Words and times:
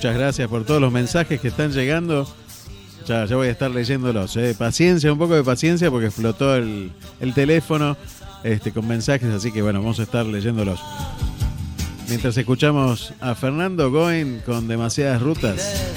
Muchas 0.00 0.16
gracias 0.16 0.48
por 0.48 0.64
todos 0.64 0.80
los 0.80 0.90
mensajes 0.90 1.42
que 1.42 1.48
están 1.48 1.72
llegando. 1.72 2.26
Ya, 3.06 3.26
ya 3.26 3.36
voy 3.36 3.48
a 3.48 3.50
estar 3.50 3.70
leyéndolos. 3.70 4.34
Eh. 4.38 4.54
Paciencia, 4.58 5.12
un 5.12 5.18
poco 5.18 5.34
de 5.34 5.44
paciencia 5.44 5.90
porque 5.90 6.06
explotó 6.06 6.56
el, 6.56 6.90
teléfono 7.34 7.98
este, 8.42 8.72
con 8.72 8.88
mensajes, 8.88 9.28
así 9.28 9.52
que 9.52 9.60
bueno, 9.60 9.80
vamos 9.80 10.00
a 10.00 10.04
estar 10.04 10.24
leyéndolos. 10.24 10.80
Mientras 12.08 12.34
escuchamos 12.38 13.12
a 13.20 13.34
Fernando 13.34 13.90
Goen 13.90 14.40
con 14.46 14.68
demasiadas 14.68 15.20
rutas, 15.20 15.92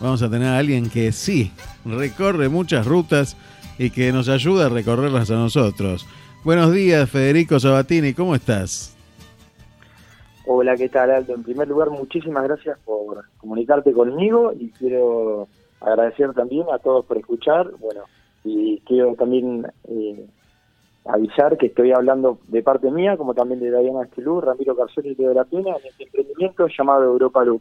vamos 0.00 0.20
a 0.22 0.28
tener 0.28 0.48
a 0.48 0.58
alguien 0.58 0.90
que 0.90 1.12
sí 1.12 1.52
recorre 1.84 2.48
muchas 2.48 2.84
rutas 2.84 3.36
y 3.78 3.90
que 3.90 4.10
nos 4.10 4.28
ayuda 4.28 4.66
a 4.66 4.70
recorrerlas 4.70 5.30
a 5.30 5.34
nosotros. 5.34 6.04
Buenos 6.42 6.72
días, 6.72 7.08
Federico 7.08 7.60
Sabatini, 7.60 8.12
¿cómo 8.12 8.34
estás? 8.34 8.93
Hola, 10.46 10.76
¿qué 10.76 10.90
tal, 10.90 11.10
Aldo? 11.10 11.34
En 11.34 11.42
primer 11.42 11.68
lugar, 11.68 11.90
muchísimas 11.90 12.44
gracias 12.44 12.78
por 12.84 13.24
comunicarte 13.38 13.92
conmigo 13.92 14.52
y 14.58 14.68
quiero 14.70 15.48
agradecer 15.80 16.34
también 16.34 16.66
a 16.72 16.78
todos 16.78 17.06
por 17.06 17.16
escuchar. 17.16 17.70
Bueno, 17.80 18.02
y 18.44 18.78
quiero 18.80 19.14
también 19.14 19.66
eh, 19.88 20.26
avisar 21.06 21.56
que 21.56 21.66
estoy 21.66 21.92
hablando 21.92 22.38
de 22.48 22.62
parte 22.62 22.90
mía, 22.90 23.16
como 23.16 23.32
también 23.32 23.60
de 23.60 23.70
Diana 23.70 24.04
Estelú, 24.04 24.42
Ramiro 24.42 24.76
Carcel 24.76 25.06
y 25.06 25.14
Leo 25.14 25.30
de 25.30 25.34
la 25.34 25.44
Pena, 25.44 25.76
en 25.80 25.86
este 25.86 26.04
emprendimiento 26.04 26.66
llamado 26.68 27.04
Europa 27.04 27.42
Low 27.42 27.58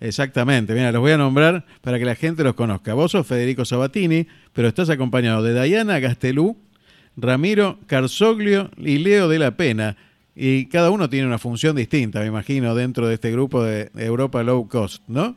Exactamente, 0.00 0.74
mira, 0.74 0.92
los 0.92 1.00
voy 1.00 1.12
a 1.12 1.16
nombrar 1.16 1.64
para 1.80 1.98
que 1.98 2.04
la 2.04 2.16
gente 2.16 2.44
los 2.44 2.54
conozca. 2.54 2.92
Vos 2.92 3.12
sos 3.12 3.26
Federico 3.26 3.64
Sabatini, 3.64 4.26
pero 4.52 4.68
estás 4.68 4.90
acompañado 4.90 5.42
de 5.42 5.62
Diana 5.62 6.00
Gastelú, 6.00 6.56
Ramiro 7.16 7.78
Carzoglio 7.86 8.68
y 8.76 8.98
Leo 8.98 9.28
de 9.28 9.38
la 9.38 9.52
Pena. 9.52 9.96
Y 10.36 10.68
cada 10.68 10.90
uno 10.90 11.08
tiene 11.08 11.26
una 11.26 11.38
función 11.38 11.76
distinta, 11.76 12.20
me 12.20 12.26
imagino, 12.26 12.74
dentro 12.74 13.06
de 13.06 13.14
este 13.14 13.30
grupo 13.30 13.62
de 13.62 13.90
Europa 13.94 14.42
Low 14.42 14.68
Cost, 14.68 15.02
¿no? 15.06 15.36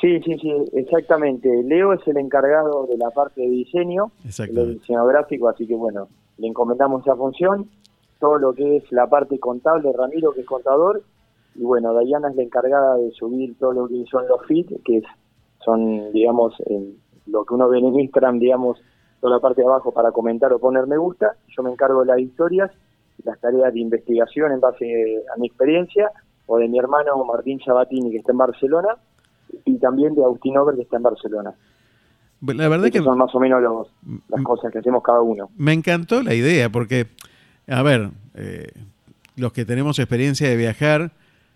Sí, 0.00 0.20
sí, 0.20 0.36
sí, 0.38 0.52
exactamente. 0.74 1.48
Leo 1.64 1.92
es 1.94 2.06
el 2.06 2.18
encargado 2.18 2.86
de 2.86 2.96
la 2.96 3.10
parte 3.10 3.40
de 3.40 3.48
diseño, 3.48 4.12
el 4.38 4.78
diseño 4.78 5.06
gráfico, 5.06 5.48
así 5.48 5.66
que 5.66 5.74
bueno, 5.74 6.08
le 6.38 6.46
encomendamos 6.46 7.02
esa 7.02 7.16
función. 7.16 7.68
Todo 8.20 8.38
lo 8.38 8.54
que 8.54 8.76
es 8.76 8.92
la 8.92 9.08
parte 9.08 9.38
contable, 9.38 9.90
Ramiro, 9.92 10.32
que 10.32 10.42
es 10.42 10.46
contador, 10.46 11.02
y 11.54 11.62
bueno, 11.62 11.92
Dayana 11.92 12.30
es 12.30 12.36
la 12.36 12.42
encargada 12.42 12.96
de 12.96 13.10
subir 13.12 13.56
todo 13.58 13.72
lo 13.72 13.88
que 13.88 14.04
son 14.10 14.26
los 14.28 14.46
feeds, 14.46 14.74
que 14.84 15.02
son, 15.64 16.12
digamos, 16.12 16.54
lo 17.26 17.44
que 17.44 17.54
uno 17.54 17.68
ve 17.68 17.78
en 17.78 17.98
Instagram, 17.98 18.38
digamos, 18.38 18.78
toda 19.20 19.36
la 19.36 19.40
parte 19.40 19.62
de 19.62 19.66
abajo 19.66 19.92
para 19.92 20.12
comentar 20.12 20.52
o 20.52 20.58
poner 20.58 20.86
me 20.86 20.96
gusta. 20.96 21.36
Yo 21.56 21.62
me 21.62 21.70
encargo 21.70 22.00
de 22.00 22.06
las 22.06 22.20
historias 22.20 22.70
las 23.22 23.38
tareas 23.40 23.72
de 23.72 23.80
investigación 23.80 24.52
en 24.52 24.60
base 24.60 25.22
a 25.34 25.38
mi 25.38 25.46
experiencia, 25.46 26.10
o 26.46 26.58
de 26.58 26.68
mi 26.68 26.78
hermano 26.78 27.24
Martín 27.24 27.60
Sabatini, 27.64 28.10
que 28.10 28.18
está 28.18 28.32
en 28.32 28.38
Barcelona, 28.38 28.96
y 29.64 29.78
también 29.78 30.14
de 30.14 30.22
Agustín 30.22 30.56
Over, 30.58 30.74
que 30.74 30.82
está 30.82 30.96
en 30.96 31.02
Barcelona. 31.02 31.54
La 32.46 32.68
verdad 32.68 32.90
que 32.90 32.98
son 32.98 33.16
más 33.16 33.34
o 33.34 33.40
menos 33.40 33.88
las 34.28 34.42
cosas 34.42 34.70
que 34.70 34.78
hacemos 34.78 35.02
cada 35.02 35.20
uno. 35.22 35.48
Me 35.56 35.72
encantó 35.72 36.22
la 36.22 36.34
idea, 36.34 36.70
porque, 36.70 37.06
a 37.66 37.82
ver, 37.82 38.10
eh, 38.34 38.72
los 39.36 39.52
que 39.52 39.64
tenemos 39.64 39.98
experiencia 39.98 40.48
de 40.48 40.56
viajar, 40.56 41.12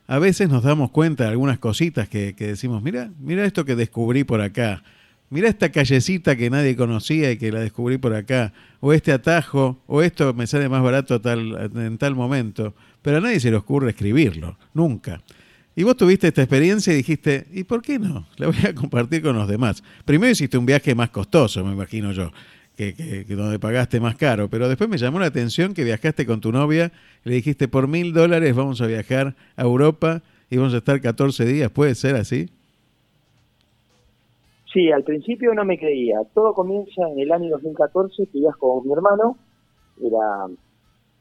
a 0.07 0.19
veces 0.19 0.49
nos 0.49 0.63
damos 0.63 0.91
cuenta 0.91 1.25
de 1.25 1.31
algunas 1.31 1.59
cositas 1.59 2.09
que, 2.09 2.35
que 2.35 2.47
decimos, 2.47 2.83
mira, 2.83 3.11
mira 3.21 3.45
esto 3.45 3.67
que 3.67 3.77
descubrí 3.77 4.25
por 4.25 4.41
acá 4.41 4.83
mira 5.31 5.49
esta 5.49 5.71
callecita 5.71 6.37
que 6.37 6.51
nadie 6.51 6.77
conocía 6.77 7.31
y 7.31 7.37
que 7.37 7.53
la 7.53 7.61
descubrí 7.61 7.99
por 7.99 8.15
acá, 8.15 8.53
o 8.81 8.93
este 8.93 9.13
atajo, 9.13 9.83
o 9.87 10.03
esto 10.03 10.35
me 10.35 10.47
sale 10.47 10.69
más 10.69 10.83
barato 10.83 11.21
tal, 11.21 11.71
en 11.75 11.99
tal 11.99 12.15
momento, 12.15 12.75
pero 13.03 13.19
a 13.19 13.21
nadie 13.21 13.41
se 13.41 13.51
le 13.51 13.57
ocurre 13.57 13.91
escribirlo, 13.91 14.59
nunca. 14.75 15.21
Y 15.77 15.85
vos 15.85 15.97
tuviste 15.97 16.29
esta 16.29 16.43
experiencia 16.43 16.93
y 16.93 16.97
dijiste, 16.97 17.47
¿y 17.53 17.65
por 17.65 17.83
qué 17.83 17.99
no? 17.99 18.27
La 18.37 18.49
voy 18.49 18.57
a 18.69 18.75
compartir 18.75 19.23
con 19.23 19.37
los 19.37 19.47
demás. 19.47 19.83
Primero 20.05 20.33
hiciste 20.33 20.59
un 20.59 20.67
viaje 20.67 20.95
más 20.95 21.11
costoso, 21.11 21.65
me 21.65 21.73
imagino 21.73 22.11
yo, 22.13 22.33
que, 22.77 22.95
que, 22.95 23.35
donde 23.35 23.59
pagaste 23.59 24.01
más 24.01 24.17
caro, 24.17 24.49
pero 24.51 24.69
después 24.69 24.91
me 24.91 24.99
llamó 24.99 25.21
la 25.21 25.27
atención 25.27 25.75
que 25.75 25.85
viajaste 25.85 26.27
con 26.27 26.41
tu 26.41 26.53
novia 26.53 26.93
le 27.25 27.35
dijiste, 27.35 27.69
por 27.69 27.89
mil 27.89 28.13
dólares 28.13 28.55
vamos 28.55 28.81
a 28.81 28.87
viajar 28.87 29.37
a 29.57 29.63
Europa 29.63 30.23
y 30.51 30.57
vamos 30.57 30.75
a 30.75 30.79
estar 30.79 31.01
14 31.01 31.45
días, 31.45 31.71
¿puede 31.71 31.95
ser 31.95 32.17
así? 32.17 32.49
Sí, 34.73 34.93
al 34.93 35.03
principio 35.03 35.55
no 35.55 35.65
me 35.65 35.79
creía. 35.79 36.21
Todo 36.35 36.53
comienza 36.53 37.09
en 37.09 37.19
el 37.19 37.33
año 37.33 37.51
2014, 37.53 38.27
que 38.27 38.39
ibas 38.39 38.57
con 38.57 38.87
mi 38.87 38.93
hermano. 38.93 39.37
Era 40.03 40.47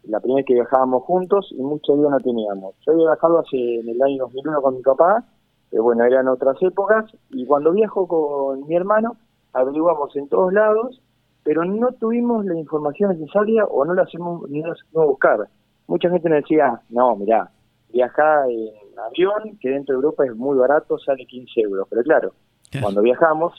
la 0.03 0.19
primera 0.19 0.37
vez 0.37 0.45
que 0.45 0.53
viajábamos 0.53 1.03
juntos 1.03 1.47
y 1.51 1.61
mucho 1.61 1.95
días 1.95 2.11
no 2.11 2.19
teníamos. 2.19 2.75
Yo 2.85 2.93
había 2.93 3.07
viajado 3.07 3.39
hace 3.39 3.79
en 3.79 3.87
el 3.87 4.01
año 4.01 4.23
2001 4.25 4.61
con 4.61 4.75
mi 4.75 4.81
papá, 4.81 5.23
pero 5.69 5.83
bueno, 5.83 6.03
eran 6.03 6.27
otras 6.27 6.61
épocas. 6.61 7.05
Y 7.29 7.45
cuando 7.45 7.71
viajo 7.71 8.05
con 8.07 8.67
mi 8.67 8.75
hermano, 8.75 9.15
averiguamos 9.53 10.13
en 10.17 10.27
todos 10.27 10.51
lados, 10.51 11.01
pero 11.43 11.63
no 11.63 11.93
tuvimos 11.93 12.45
la 12.45 12.55
información 12.55 13.11
necesaria 13.11 13.63
o 13.65 13.85
no 13.85 13.93
la 13.93 14.03
hacemos 14.03 14.49
ni 14.49 14.61
la 14.61 14.73
hacemos 14.73 15.07
buscar. 15.07 15.47
Mucha 15.87 16.09
gente 16.09 16.29
me 16.29 16.37
decía, 16.37 16.81
no, 16.89 17.15
mirá, 17.15 17.49
viajar 17.93 18.49
en 18.49 18.99
avión, 18.99 19.57
que 19.61 19.69
dentro 19.69 19.93
de 19.93 20.03
Europa 20.03 20.25
es 20.25 20.35
muy 20.35 20.57
barato, 20.57 20.97
sale 20.99 21.25
15 21.25 21.61
euros. 21.61 21.87
Pero 21.89 22.03
claro, 22.03 22.33
cuando 22.81 23.01
viajamos 23.01 23.53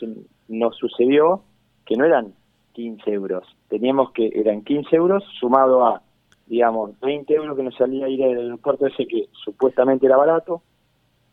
nos 0.48 0.76
sucedió 0.76 1.42
que 1.84 1.96
no 1.96 2.04
eran 2.04 2.34
15 2.72 3.10
euros, 3.10 3.44
teníamos 3.68 4.12
que, 4.12 4.30
eran 4.34 4.62
15 4.62 4.94
euros 4.96 5.24
sumado 5.38 5.84
a, 5.86 6.02
digamos, 6.46 6.98
20 7.00 7.34
euros 7.34 7.56
que 7.56 7.62
nos 7.62 7.74
salía 7.76 8.08
ir 8.08 8.22
al 8.22 8.38
aeropuerto 8.38 8.86
ese 8.86 9.06
que 9.06 9.28
supuestamente 9.44 10.06
era 10.06 10.16
barato, 10.16 10.62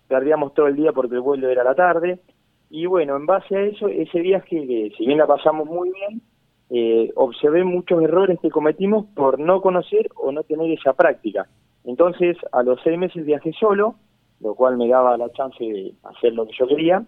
perdíamos 0.07 0.53
todo 0.53 0.67
el 0.67 0.75
día 0.75 0.91
porque 0.91 1.15
el 1.15 1.21
vuelo 1.21 1.49
era 1.49 1.63
la 1.63 1.75
tarde, 1.75 2.19
y 2.69 2.85
bueno, 2.87 3.15
en 3.15 3.25
base 3.25 3.55
a 3.55 3.61
eso, 3.61 3.87
ese 3.87 4.19
viaje, 4.19 4.67
que 4.67 4.91
si 4.97 5.05
bien 5.05 5.17
la 5.17 5.27
pasamos 5.27 5.67
muy 5.67 5.91
bien, 5.91 6.21
eh, 6.69 7.11
observé 7.15 7.63
muchos 7.63 8.01
errores 8.01 8.39
que 8.41 8.49
cometimos 8.49 9.05
por 9.15 9.39
no 9.39 9.61
conocer 9.61 10.09
o 10.15 10.31
no 10.31 10.43
tener 10.43 10.71
esa 10.71 10.93
práctica. 10.93 11.47
Entonces, 11.83 12.37
a 12.51 12.63
los 12.63 12.79
seis 12.83 12.97
meses 12.97 13.25
viajé 13.25 13.53
solo, 13.53 13.95
lo 14.39 14.55
cual 14.55 14.77
me 14.77 14.87
daba 14.87 15.15
la 15.17 15.31
chance 15.31 15.63
de 15.63 15.93
hacer 16.03 16.33
lo 16.33 16.45
que 16.47 16.53
yo 16.57 16.67
quería, 16.67 17.05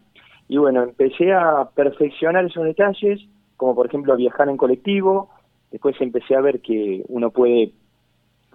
y 0.47 0.57
bueno, 0.57 0.83
empecé 0.83 1.33
a 1.33 1.69
perfeccionar 1.75 2.45
esos 2.45 2.63
detalles, 2.63 3.21
como 3.57 3.75
por 3.75 3.87
ejemplo 3.87 4.15
viajar 4.15 4.47
en 4.49 4.57
colectivo, 4.57 5.29
después 5.71 5.95
empecé 5.99 6.35
a 6.35 6.41
ver 6.41 6.61
que 6.61 7.03
uno 7.09 7.31
puede 7.31 7.73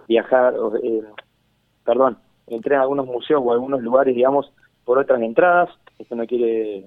viajar, 0.07 0.55
eh, 0.81 1.01
perdón, 1.85 2.17
entré 2.47 2.75
en 2.75 2.81
algunos 2.81 3.05
museos 3.05 3.41
o 3.43 3.51
algunos 3.53 3.81
lugares, 3.81 4.15
digamos, 4.15 4.51
por 4.85 4.97
otras 4.97 5.21
entradas, 5.21 5.69
esto 5.99 6.15
no 6.15 6.25
quiere, 6.25 6.85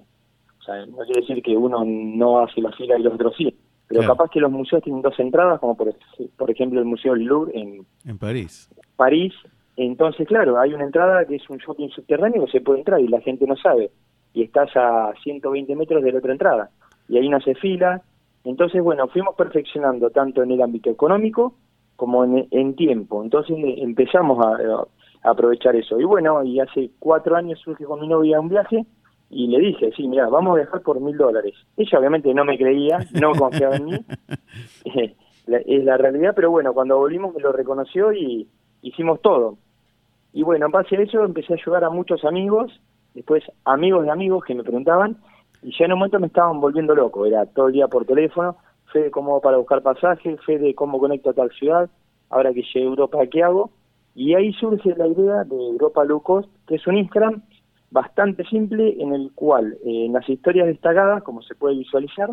o 0.59 0.63
sea, 0.63 0.85
no 0.87 0.99
quiere 0.99 1.21
decir 1.21 1.43
que 1.43 1.57
uno 1.57 1.85
no 1.85 2.41
hace 2.41 2.61
la 2.61 2.73
fila 2.73 2.99
y 2.99 3.03
los 3.03 3.15
otros 3.15 3.35
sí, 3.37 3.57
pero 3.87 4.03
capaz 4.03 4.31
que 4.31 4.41
los 4.41 4.51
museos 4.51 4.83
tienen 4.83 5.03
dos 5.03 5.19
entradas, 5.21 5.61
como 5.61 5.77
por, 5.77 5.95
por 6.37 6.51
ejemplo 6.51 6.81
el 6.81 6.87
Museo 6.87 7.15
Louvre 7.15 7.53
en, 7.55 7.87
en 8.05 8.19
París. 8.19 8.69
París, 8.97 9.33
entonces 9.77 10.27
claro, 10.27 10.59
hay 10.59 10.75
una 10.75 10.85
entrada 10.85 11.25
que 11.25 11.37
es 11.37 11.49
un 11.49 11.59
shopping 11.59 11.91
subterráneo 11.91 12.45
que 12.47 12.51
se 12.51 12.61
puede 12.61 12.81
entrar 12.81 13.01
y 13.01 13.07
la 13.07 13.21
gente 13.21 13.47
no 13.47 13.57
sabe 13.57 13.93
y 14.37 14.43
estás 14.43 14.69
a 14.77 15.15
120 15.23 15.75
metros 15.77 16.05
de 16.05 16.13
la 16.13 16.19
otra 16.19 16.33
entrada. 16.33 16.71
Y 17.09 17.17
ahí 17.17 17.27
no 17.27 17.41
se 17.41 17.55
fila. 17.55 18.03
Entonces, 18.45 18.83
bueno, 18.83 19.09
fuimos 19.09 19.35
perfeccionando 19.35 20.11
tanto 20.11 20.43
en 20.43 20.51
el 20.51 20.61
ámbito 20.61 20.91
económico 20.91 21.55
como 21.97 22.23
en, 22.23 22.77
tiempo. 22.77 23.25
Entonces 23.25 23.57
empezamos 23.79 24.45
a, 24.45 24.87
aprovechar 25.23 25.75
eso. 25.75 25.99
Y 25.99 26.05
bueno, 26.05 26.45
y 26.45 26.61
hace 26.61 26.91
cuatro 26.99 27.35
años 27.35 27.59
surge 27.61 27.87
con 27.87 27.99
mi 27.99 28.09
novia 28.09 28.39
un 28.39 28.51
viaje 28.51 28.85
y 29.31 29.47
le 29.47 29.59
dije, 29.59 29.91
sí, 29.97 30.07
mira, 30.07 30.29
vamos 30.29 30.53
a 30.53 30.61
viajar 30.61 30.83
por 30.83 31.01
mil 31.01 31.17
dólares. 31.17 31.55
Ella 31.79 31.99
obviamente 31.99 32.33
no 32.35 32.45
me 32.45 32.59
creía, 32.59 32.99
no 33.19 33.33
confiaba 33.33 33.77
en 33.77 33.85
mí, 33.87 33.99
es 35.47 35.85
la 35.85 35.97
realidad, 35.97 36.35
pero 36.37 36.51
bueno, 36.51 36.75
cuando 36.75 36.99
volvimos 36.99 37.35
me 37.35 37.41
lo 37.41 37.53
reconoció 37.53 38.13
y 38.13 38.47
hicimos 38.83 39.23
todo. 39.23 39.57
Y 40.35 40.43
bueno, 40.43 40.67
en 40.67 40.73
base 40.73 40.95
a 40.97 41.01
eso 41.01 41.25
empecé 41.25 41.55
a 41.55 41.57
ayudar 41.57 41.85
a 41.85 41.91
muchos 41.91 42.23
amigos 42.27 42.71
después 43.17 43.43
amigos 43.65 44.05
de 44.05 44.11
amigos 44.11 44.45
que 44.45 44.55
me 44.55 44.63
preguntaban, 44.63 45.17
Y 45.63 45.77
ya 45.77 45.87
en 45.87 45.93
un 45.95 45.99
momento 45.99 46.21
me 46.21 46.27
estaban 46.29 46.61
volviendo 46.61 46.95
loco, 46.95 47.25
era 47.25 47.47
todo 47.47 47.69
el 47.69 47.73
día 47.73 47.89
por 47.89 48.05
teléfono, 48.05 48.57
fe 48.93 49.05
de 49.05 49.11
cómo 49.11 49.41
para 49.41 49.57
buscar 49.57 49.83
pasajes, 49.83 50.39
fe 50.45 50.59
de 50.59 50.75
cómo 50.75 51.01
conecto 51.01 51.31
a 51.31 51.33
tal 51.33 51.51
ciudad, 51.51 51.89
ahora 52.29 52.53
que 52.53 52.63
llegué 52.63 52.83
a 52.83 52.91
Europa, 52.91 53.27
¿qué 53.27 53.43
hago? 53.43 53.71
Y 54.15 54.35
ahí 54.35 54.53
surge 54.53 54.95
la 54.97 55.07
idea 55.09 55.45
de 55.45 55.57
Europa 55.57 56.05
Low 56.05 56.21
Cost, 56.21 56.49
que 56.67 56.77
es 56.77 56.87
un 56.87 56.99
Instagram 56.99 57.43
bastante 57.91 58.45
simple 58.45 58.97
en 59.01 59.15
el 59.15 59.33
cual 59.35 59.79
eh, 59.85 60.07
en 60.07 60.13
las 60.13 60.29
historias 60.29 60.67
destacadas, 60.67 61.23
como 61.23 61.41
se 61.43 61.55
puede 61.55 61.77
visualizar, 61.77 62.31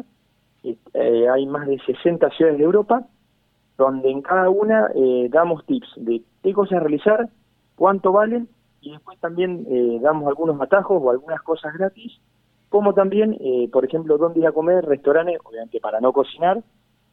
eh, 0.64 1.28
hay 1.30 1.46
más 1.46 1.66
de 1.66 1.80
60 1.80 2.30
ciudades 2.32 2.58
de 2.58 2.66
Europa, 2.66 3.08
donde 3.78 4.12
en 4.12 4.22
cada 4.22 4.50
una 4.50 4.90
eh, 4.94 5.30
damos 5.32 5.66
tips 5.66 5.94
de 5.96 6.22
qué 6.44 6.54
cosas 6.54 6.82
realizar, 6.82 7.30
cuánto 7.76 8.12
valen, 8.12 8.50
y 8.84 8.92
después 8.92 9.20
también 9.20 9.66
damos 10.02 10.28
algunos 10.28 10.60
atajos 10.62 11.02
o 11.02 11.10
algunas 11.10 11.42
cosas 11.42 11.74
gratis, 11.74 12.20
como 12.70 12.94
también, 12.94 13.38
por 13.72 13.86
ejemplo, 13.86 14.18
dónde 14.18 14.42
ir 14.42 14.48
a 14.48 14.52
comer, 14.52 14.84
restaurantes, 14.86 15.40
obviamente 15.44 15.80
para 15.80 16.02
no 16.02 16.12
cocinar, 16.12 16.62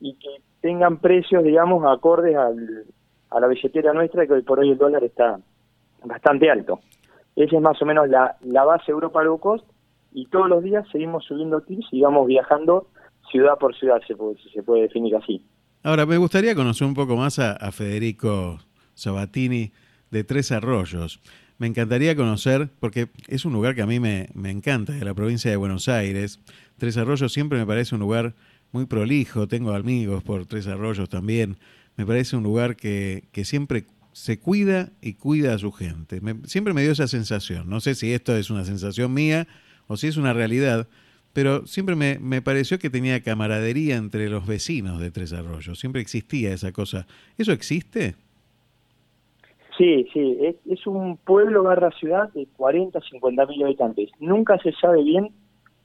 y 0.00 0.14
que 0.14 0.42
tengan 0.60 0.98
precios, 0.98 1.44
digamos, 1.44 1.84
acordes 1.86 2.36
al, 2.36 2.84
a 3.30 3.40
la 3.40 3.46
billetera 3.46 3.92
nuestra, 3.92 4.26
que 4.26 4.32
hoy 4.32 4.42
por 4.42 4.58
hoy 4.58 4.70
el 4.70 4.78
dólar 4.78 5.04
está 5.04 5.38
bastante 6.04 6.50
alto. 6.50 6.80
Esa 7.36 7.56
es 7.56 7.62
más 7.62 7.80
o 7.80 7.86
menos 7.86 8.08
la, 8.08 8.36
la 8.42 8.64
base 8.64 8.90
Europa 8.90 9.22
Low 9.22 9.38
Cost 9.38 9.64
y 10.12 10.26
todos 10.26 10.48
los 10.48 10.62
días 10.62 10.86
seguimos 10.90 11.24
subiendo 11.24 11.60
tips 11.60 11.86
y 11.92 12.00
vamos 12.00 12.26
viajando 12.26 12.88
ciudad 13.30 13.58
por 13.58 13.76
ciudad, 13.76 14.00
se 14.06 14.16
puede, 14.16 14.36
se 14.52 14.62
puede 14.62 14.82
definir 14.82 15.14
así. 15.16 15.44
Ahora, 15.82 16.04
me 16.04 16.18
gustaría 16.18 16.54
conocer 16.54 16.86
un 16.86 16.94
poco 16.94 17.16
más 17.16 17.38
a, 17.38 17.56
Federico 17.72 18.58
Sabatini 18.94 19.72
de 20.10 20.24
Tres 20.24 20.52
Arroyos. 20.52 21.20
Me 21.60 21.66
encantaría 21.66 22.16
conocer, 22.16 22.70
porque 22.80 23.10
es 23.28 23.44
un 23.44 23.52
lugar 23.52 23.74
que 23.74 23.82
a 23.82 23.86
mí 23.86 24.00
me, 24.00 24.30
me 24.32 24.50
encanta, 24.50 24.94
de 24.94 25.04
la 25.04 25.12
provincia 25.12 25.50
de 25.50 25.58
Buenos 25.58 25.90
Aires. 25.90 26.40
Tres 26.78 26.96
Arroyos 26.96 27.34
siempre 27.34 27.58
me 27.58 27.66
parece 27.66 27.94
un 27.94 28.00
lugar 28.00 28.34
muy 28.72 28.86
prolijo, 28.86 29.46
tengo 29.46 29.74
amigos 29.74 30.22
por 30.22 30.46
Tres 30.46 30.66
Arroyos 30.68 31.10
también. 31.10 31.58
Me 31.98 32.06
parece 32.06 32.34
un 32.34 32.44
lugar 32.44 32.76
que, 32.76 33.28
que 33.30 33.44
siempre 33.44 33.84
se 34.12 34.38
cuida 34.38 34.90
y 35.02 35.12
cuida 35.12 35.52
a 35.52 35.58
su 35.58 35.70
gente. 35.70 36.22
siempre 36.46 36.72
me 36.72 36.80
dio 36.80 36.92
esa 36.92 37.08
sensación. 37.08 37.68
No 37.68 37.80
sé 37.80 37.94
si 37.94 38.10
esto 38.14 38.34
es 38.34 38.48
una 38.48 38.64
sensación 38.64 39.12
mía 39.12 39.46
o 39.86 39.98
si 39.98 40.06
es 40.06 40.16
una 40.16 40.32
realidad, 40.32 40.88
pero 41.34 41.66
siempre 41.66 41.94
me, 41.94 42.18
me, 42.20 42.40
pareció 42.40 42.78
que 42.78 42.88
tenía 42.88 43.22
camaradería 43.22 43.96
entre 43.96 44.30
los 44.30 44.46
vecinos 44.46 44.98
de 44.98 45.10
Tres 45.10 45.34
Arroyos. 45.34 45.78
Siempre 45.78 46.00
existía 46.00 46.54
esa 46.54 46.72
cosa. 46.72 47.06
¿Eso 47.36 47.52
existe? 47.52 48.16
Sí, 49.76 50.06
sí. 50.12 50.56
Es, 50.66 50.86
un 50.86 51.16
pueblo 51.18 51.62
barra 51.62 51.90
ciudad 51.92 52.32
de 52.32 52.46
40, 52.56 53.00
50 53.00 53.46
mil 53.46 53.64
habitantes. 53.64 54.10
Nunca 54.18 54.58
se 54.58 54.72
sabe 54.72 55.02
bien 55.02 55.30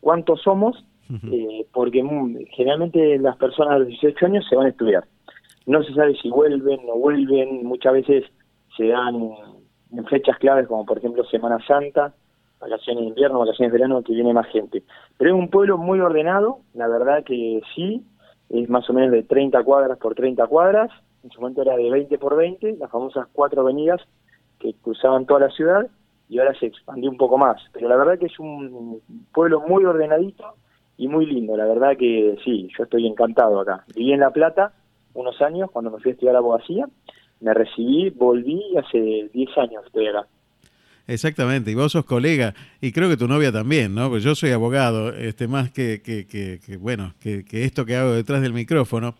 cuántos 0.02 0.42
somos, 0.42 0.86
eh, 1.32 1.66
porque 1.72 2.04
generalmente 2.52 3.18
las 3.20 3.38
personas 3.38 3.74
de 3.74 3.80
los 3.80 3.88
18 3.90 4.26
años 4.26 4.46
se 4.50 4.56
van 4.56 4.66
a 4.66 4.70
estudiar 4.70 5.06
no 5.66 5.84
se 5.84 5.94
sabe 5.94 6.16
si 6.16 6.30
vuelven, 6.30 6.86
no 6.86 6.96
vuelven, 6.96 7.66
muchas 7.66 7.94
veces 7.94 8.24
se 8.78 8.88
dan 8.88 9.16
en 9.92 10.06
fechas 10.06 10.38
claves 10.38 10.68
como 10.68 10.86
por 10.86 10.98
ejemplo 10.98 11.24
Semana 11.26 11.58
Santa, 11.66 12.14
vacaciones 12.60 13.04
de 13.04 13.10
invierno, 13.10 13.40
vacaciones 13.40 13.72
de 13.72 13.80
verano, 13.80 14.04
que 14.04 14.14
viene 14.14 14.34
más 14.34 14.48
gente. 14.48 14.84
Pero 15.18 15.32
es 15.32 15.40
un 15.40 15.50
pueblo 15.50 15.78
muy 15.78 16.00
ordenado, 16.00 16.60
la 16.74 16.88
verdad 16.88 17.24
que 17.24 17.62
sí, 17.76 18.06
es 18.50 18.70
más 18.70 18.90
o 18.90 18.94
menos 18.94 19.12
de 19.12 19.24
30 19.24 19.64
cuadras 19.64 19.98
por 19.98 20.16
30 20.16 20.46
cuadras, 20.48 20.92
en 21.26 21.32
su 21.32 21.42
momento 21.42 21.64
era 21.64 21.76
de 21.76 21.90
20 21.90 22.18
por 22.20 22.38
20, 22.38 22.78
las 22.80 22.90
famosas 22.90 23.28
cuatro 23.34 23.62
avenidas 23.62 24.00
que 24.60 24.74
cruzaban 24.82 25.26
toda 25.26 25.42
la 25.42 25.50
ciudad, 25.50 25.88
y 26.30 26.40
ahora 26.40 26.58
se 26.58 26.68
expandió 26.68 27.10
un 27.10 27.18
poco 27.18 27.38
más. 27.38 27.62
Pero 27.74 27.90
la 27.90 27.98
verdad 27.98 28.18
que 28.18 28.28
es 28.28 28.40
un 28.40 29.02
pueblo 29.34 29.62
muy 29.68 29.84
ordenadito 29.84 30.56
y 30.98 31.08
muy 31.08 31.26
lindo, 31.26 31.58
la 31.58 31.66
verdad 31.66 31.98
que 31.98 32.38
sí, 32.46 32.70
yo 32.78 32.84
estoy 32.84 33.08
encantado 33.08 33.60
acá. 33.60 33.84
Viví 33.96 34.14
en 34.14 34.22
La 34.22 34.32
Plata, 34.32 34.74
unos 35.14 35.42
años 35.42 35.70
cuando 35.72 35.92
me 35.92 36.00
fui 36.00 36.12
a 36.12 36.14
estudiar 36.14 36.36
abogacía. 36.36 36.88
Me 37.42 37.54
recibí, 37.54 38.12
volví 38.12 38.62
hace 38.78 39.30
10 39.34 39.58
años 39.58 39.84
estoy 39.86 40.08
acá. 40.08 40.26
Exactamente, 41.08 41.70
y 41.70 41.76
vos 41.76 41.92
sos 41.92 42.06
colega, 42.06 42.56
y 42.82 42.92
creo 42.92 43.08
que 43.08 43.18
tu 43.18 43.28
novia 43.28 43.52
también, 43.52 43.94
¿no? 43.94 44.10
Pues 44.10 44.24
yo 44.24 44.34
soy 44.34 44.52
abogado, 44.52 45.14
este, 45.14 45.48
más 45.48 45.70
que, 45.70 46.02
que, 46.02 46.26
que, 46.26 46.78
bueno, 46.78 47.14
que, 47.20 47.44
esto 47.52 47.86
que 47.86 47.96
hago 47.96 48.14
detrás 48.14 48.42
del 48.42 48.54
micrófono. 48.54 49.14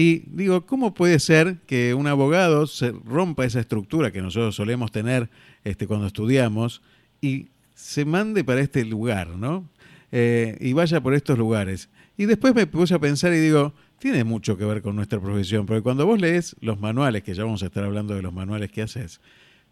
Y 0.00 0.22
digo, 0.26 0.64
¿cómo 0.64 0.94
puede 0.94 1.18
ser 1.18 1.56
que 1.66 1.92
un 1.92 2.06
abogado 2.06 2.68
se 2.68 2.92
rompa 3.04 3.44
esa 3.44 3.58
estructura 3.58 4.12
que 4.12 4.22
nosotros 4.22 4.54
solemos 4.54 4.92
tener 4.92 5.28
este, 5.64 5.88
cuando 5.88 6.06
estudiamos 6.06 6.82
y 7.20 7.48
se 7.74 8.04
mande 8.04 8.44
para 8.44 8.60
este 8.60 8.84
lugar, 8.84 9.30
¿no? 9.30 9.64
Eh, 10.12 10.56
y 10.60 10.72
vaya 10.72 11.00
por 11.00 11.14
estos 11.14 11.36
lugares. 11.36 11.90
Y 12.16 12.26
después 12.26 12.54
me 12.54 12.68
puse 12.68 12.94
a 12.94 13.00
pensar 13.00 13.32
y 13.32 13.38
digo, 13.38 13.72
tiene 13.98 14.22
mucho 14.22 14.56
que 14.56 14.64
ver 14.64 14.82
con 14.82 14.94
nuestra 14.94 15.18
profesión, 15.18 15.66
porque 15.66 15.82
cuando 15.82 16.06
vos 16.06 16.20
lees 16.20 16.54
los 16.60 16.78
manuales, 16.78 17.24
que 17.24 17.34
ya 17.34 17.42
vamos 17.42 17.64
a 17.64 17.66
estar 17.66 17.82
hablando 17.82 18.14
de 18.14 18.22
los 18.22 18.32
manuales 18.32 18.70
que 18.70 18.82
haces, 18.82 19.20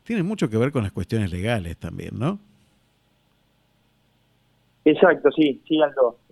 tiene 0.02 0.25
mucho 0.25 0.50
que 0.50 0.56
ver 0.56 0.73
con 0.73 0.82
las 0.82 0.90
cuestiones 0.90 1.31
legales 1.31 1.76
también, 1.76 2.19
¿no? 2.19 2.40
Exacto, 4.84 5.31
sí, 5.31 5.62
sí. 5.69 5.78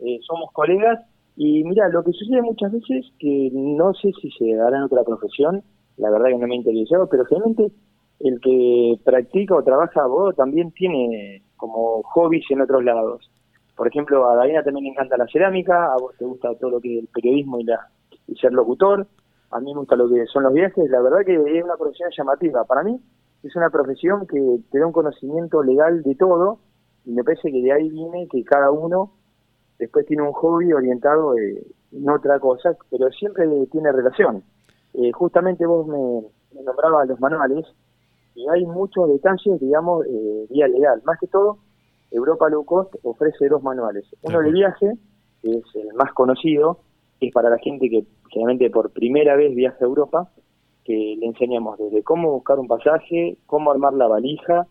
Eh, 0.04 0.18
somos 0.26 0.50
colegas 0.52 0.98
y 1.36 1.64
mira, 1.64 1.88
lo 1.88 2.04
que 2.04 2.12
sucede 2.12 2.42
muchas 2.42 2.72
veces, 2.72 3.06
que 3.18 3.50
no 3.52 3.92
sé 3.94 4.12
si 4.20 4.30
se 4.30 4.54
dará 4.54 4.76
en 4.76 4.84
otra 4.84 5.02
profesión, 5.02 5.62
la 5.96 6.10
verdad 6.10 6.28
que 6.28 6.38
no 6.38 6.46
me 6.46 6.56
ha 6.56 7.06
pero 7.10 7.24
realmente 7.24 7.72
el 8.20 8.40
que 8.40 8.98
practica 9.04 9.56
o 9.56 9.62
trabaja 9.62 10.02
abogado 10.02 10.32
también 10.32 10.70
tiene 10.72 11.42
como 11.56 12.02
hobbies 12.02 12.44
en 12.50 12.60
otros 12.60 12.84
lados. 12.84 13.30
Por 13.76 13.88
ejemplo, 13.88 14.30
a 14.30 14.36
Daina 14.36 14.62
también 14.62 14.84
le 14.84 14.90
encanta 14.90 15.16
la 15.16 15.26
cerámica, 15.26 15.92
a 15.92 15.96
vos 15.96 16.14
te 16.16 16.24
gusta 16.24 16.54
todo 16.54 16.70
lo 16.70 16.80
que 16.80 16.98
es 16.98 17.02
el 17.02 17.08
periodismo 17.08 17.58
y, 17.58 17.64
la, 17.64 17.88
y 18.28 18.36
ser 18.36 18.52
locutor, 18.52 19.06
a 19.50 19.60
mí 19.60 19.72
me 19.72 19.80
gusta 19.80 19.96
lo 19.96 20.08
que 20.08 20.26
son 20.26 20.44
los 20.44 20.52
viajes, 20.52 20.88
la 20.90 21.00
verdad 21.00 21.24
que 21.26 21.34
es 21.34 21.64
una 21.64 21.76
profesión 21.76 22.10
llamativa. 22.16 22.64
Para 22.64 22.84
mí 22.84 23.00
es 23.42 23.56
una 23.56 23.70
profesión 23.70 24.26
que 24.26 24.58
te 24.70 24.78
da 24.78 24.86
un 24.86 24.92
conocimiento 24.92 25.62
legal 25.62 26.02
de 26.02 26.14
todo 26.14 26.58
y 27.04 27.12
me 27.12 27.24
parece 27.24 27.50
que 27.50 27.62
de 27.62 27.72
ahí 27.72 27.88
viene 27.88 28.28
que 28.30 28.44
cada 28.44 28.70
uno 28.70 29.12
después 29.78 30.06
tiene 30.06 30.22
un 30.22 30.32
hobby 30.32 30.72
orientado 30.72 31.34
en 31.36 32.08
otra 32.08 32.38
cosa, 32.38 32.76
pero 32.90 33.10
siempre 33.10 33.46
tiene 33.70 33.92
relación. 33.92 34.42
Eh, 34.94 35.10
justamente 35.12 35.66
vos 35.66 35.86
me, 35.86 36.62
nombrabas 36.62 37.08
los 37.08 37.20
manuales 37.20 37.66
y 38.34 38.48
hay 38.48 38.64
muchos 38.64 39.08
detalles, 39.08 39.60
digamos, 39.60 40.06
eh, 40.06 40.46
vía 40.50 40.68
legal. 40.68 41.02
Más 41.04 41.18
que 41.18 41.26
todo, 41.26 41.58
Europa 42.10 42.48
Low 42.48 42.64
Cost 42.64 42.94
ofrece 43.02 43.48
dos 43.48 43.62
manuales. 43.62 44.04
Uno 44.22 44.40
de 44.40 44.52
viaje, 44.52 44.92
que 45.42 45.50
es 45.50 45.64
el 45.74 45.92
más 45.94 46.12
conocido, 46.12 46.78
que 47.18 47.28
es 47.28 47.32
para 47.32 47.50
la 47.50 47.58
gente 47.58 47.88
que 47.90 48.04
generalmente 48.30 48.70
por 48.70 48.90
primera 48.90 49.36
vez 49.36 49.54
viaja 49.54 49.78
a 49.80 49.84
Europa, 49.84 50.30
que 50.84 51.16
le 51.18 51.26
enseñamos 51.26 51.78
desde 51.78 52.02
cómo 52.02 52.30
buscar 52.30 52.58
un 52.58 52.68
pasaje, 52.68 53.38
cómo 53.46 53.70
armar 53.70 53.94
la 53.94 54.06
valija, 54.06 54.66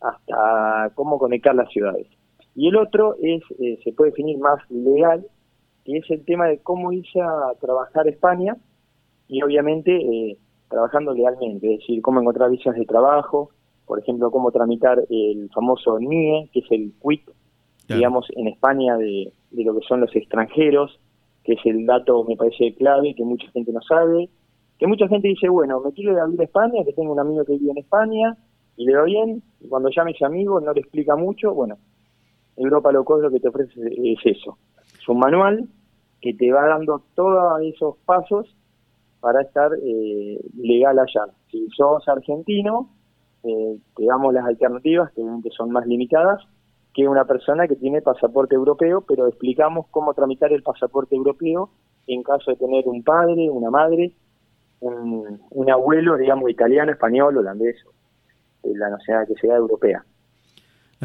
hasta 0.00 0.92
cómo 0.94 1.18
conectar 1.18 1.54
las 1.54 1.68
ciudades. 1.70 2.06
Y 2.54 2.68
el 2.68 2.76
otro 2.76 3.16
es, 3.20 3.42
eh, 3.58 3.78
se 3.82 3.92
puede 3.92 4.10
definir 4.10 4.38
más 4.38 4.58
legal, 4.70 5.26
que 5.84 5.98
es 5.98 6.10
el 6.10 6.24
tema 6.24 6.46
de 6.46 6.58
cómo 6.58 6.92
irse 6.92 7.20
a 7.20 7.52
trabajar 7.60 8.06
a 8.06 8.10
España 8.10 8.56
y 9.28 9.42
obviamente 9.42 9.96
eh, 9.96 10.38
trabajando 10.68 11.12
legalmente, 11.12 11.74
es 11.74 11.80
decir, 11.80 12.00
cómo 12.02 12.20
encontrar 12.20 12.50
visas 12.50 12.74
de 12.74 12.84
trabajo, 12.84 13.50
por 13.86 13.98
ejemplo, 13.98 14.30
cómo 14.30 14.50
tramitar 14.50 15.02
el 15.10 15.50
famoso 15.54 15.98
NIE, 15.98 16.48
que 16.52 16.60
es 16.60 16.66
el 16.70 16.92
quit, 17.02 17.22
digamos, 17.88 18.26
en 18.34 18.48
España 18.48 18.96
de, 18.96 19.30
lo 19.50 19.74
que 19.78 19.86
son 19.86 20.00
los 20.00 20.14
extranjeros, 20.16 20.98
que 21.44 21.52
es 21.52 21.60
el 21.66 21.84
dato, 21.84 22.24
me 22.24 22.36
parece, 22.36 22.74
clave, 22.74 23.14
que 23.14 23.24
mucha 23.24 23.46
gente 23.50 23.72
no 23.72 23.82
sabe, 23.82 24.30
que 24.78 24.86
mucha 24.86 25.06
gente 25.08 25.28
dice, 25.28 25.48
bueno, 25.48 25.80
me 25.80 25.92
quiero 25.92 26.12
ir 26.12 26.18
a 26.18 26.24
vivir 26.24 26.40
a 26.40 26.44
España, 26.44 26.82
que 26.84 26.94
tengo 26.94 27.12
un 27.12 27.20
amigo 27.20 27.44
que 27.44 27.58
vive 27.58 27.72
en 27.72 27.78
España, 27.78 28.36
y 28.76 28.86
le 28.86 28.96
va 28.96 29.04
bien, 29.04 29.42
y 29.60 29.68
cuando 29.68 29.90
llame 29.90 30.12
ese 30.12 30.24
amigo 30.24 30.60
no 30.60 30.72
le 30.72 30.80
explica 30.80 31.14
mucho, 31.14 31.52
bueno, 31.52 31.76
Europa 32.56 32.92
Loco 32.92 33.18
lo 33.18 33.30
que 33.30 33.40
te 33.40 33.48
ofrece 33.48 33.72
es 33.96 34.18
eso, 34.24 34.58
es 34.98 35.08
un 35.08 35.18
manual 35.18 35.68
que 36.20 36.34
te 36.34 36.50
va 36.52 36.66
dando 36.66 37.02
todos 37.14 37.60
esos 37.62 37.96
pasos 38.04 38.56
para 39.20 39.42
estar 39.42 39.72
eh, 39.82 40.40
legal 40.56 40.98
allá. 40.98 41.32
Si 41.50 41.68
sos 41.76 42.06
argentino, 42.08 42.90
eh, 43.42 43.78
te 43.96 44.04
damos 44.06 44.32
las 44.32 44.46
alternativas, 44.46 45.12
que 45.12 45.50
son 45.50 45.70
más 45.70 45.86
limitadas, 45.86 46.42
que 46.94 47.08
una 47.08 47.24
persona 47.24 47.66
que 47.66 47.76
tiene 47.76 48.00
pasaporte 48.00 48.54
europeo, 48.54 49.02
pero 49.06 49.26
explicamos 49.26 49.86
cómo 49.90 50.14
tramitar 50.14 50.52
el 50.52 50.62
pasaporte 50.62 51.16
europeo 51.16 51.70
en 52.06 52.22
caso 52.22 52.52
de 52.52 52.56
tener 52.56 52.86
un 52.86 53.02
padre, 53.02 53.50
una 53.50 53.70
madre, 53.70 54.12
un, 54.80 55.70
abuelo, 55.70 56.16
digamos, 56.16 56.50
italiano, 56.50 56.92
español, 56.92 57.36
holandés, 57.36 57.76
la 58.62 58.90
nacionalidad 58.90 59.34
que 59.34 59.40
sea 59.40 59.56
europea. 59.56 60.04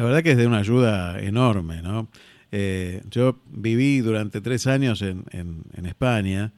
La 0.00 0.06
verdad 0.06 0.22
que 0.22 0.30
es 0.30 0.38
de 0.38 0.46
una 0.46 0.60
ayuda 0.60 1.20
enorme, 1.20 1.82
¿no? 1.82 2.08
Eh, 2.52 3.02
yo 3.10 3.38
viví 3.50 4.00
durante 4.00 4.40
tres 4.40 4.66
años 4.66 5.02
en, 5.02 5.24
en, 5.30 5.84
España 5.84 6.54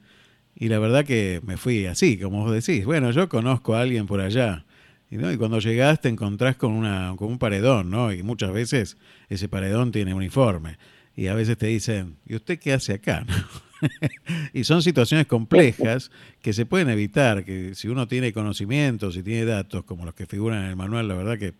y 0.55 0.69
la 0.69 0.79
verdad 0.79 1.03
que 1.03 1.41
me 1.45 1.57
fui 1.57 1.85
así, 1.85 2.17
como 2.17 2.45
vos 2.45 2.53
decís. 2.53 2.85
Bueno, 2.85 3.11
yo 3.11 3.27
conozco 3.27 3.75
a 3.75 3.81
alguien 3.81 4.07
por 4.07 4.21
allá 4.21 4.63
y, 5.11 5.17
cuando 5.35 5.59
llegás 5.59 5.99
te 5.99 6.07
encontrás 6.07 6.55
con, 6.55 6.71
una, 6.71 7.15
con 7.17 7.27
un 7.27 7.37
paredón, 7.37 7.89
¿no? 7.89 8.13
Y 8.13 8.23
muchas 8.23 8.53
veces 8.53 8.95
ese 9.27 9.49
paredón 9.49 9.91
tiene 9.91 10.13
uniforme. 10.13 10.77
y 11.13 11.27
a 11.27 11.33
veces 11.33 11.57
te 11.57 11.67
dicen, 11.67 12.15
¿y 12.25 12.35
usted 12.35 12.57
qué 12.57 12.71
hace 12.71 12.93
acá? 12.93 13.25
y 14.53 14.63
son 14.63 14.81
situaciones 14.81 15.27
complejas 15.27 16.11
que 16.41 16.53
se 16.53 16.65
pueden 16.65 16.87
evitar, 16.87 17.43
que 17.43 17.75
si 17.75 17.89
uno 17.89 18.07
tiene 18.07 18.31
conocimientos 18.31 19.17
y 19.17 19.21
tiene 19.21 19.43
datos 19.43 19.83
como 19.83 20.05
los 20.05 20.13
que 20.13 20.27
figuran 20.27 20.63
en 20.63 20.69
el 20.69 20.75
manual, 20.77 21.09
la 21.09 21.15
verdad 21.15 21.37
que 21.37 21.55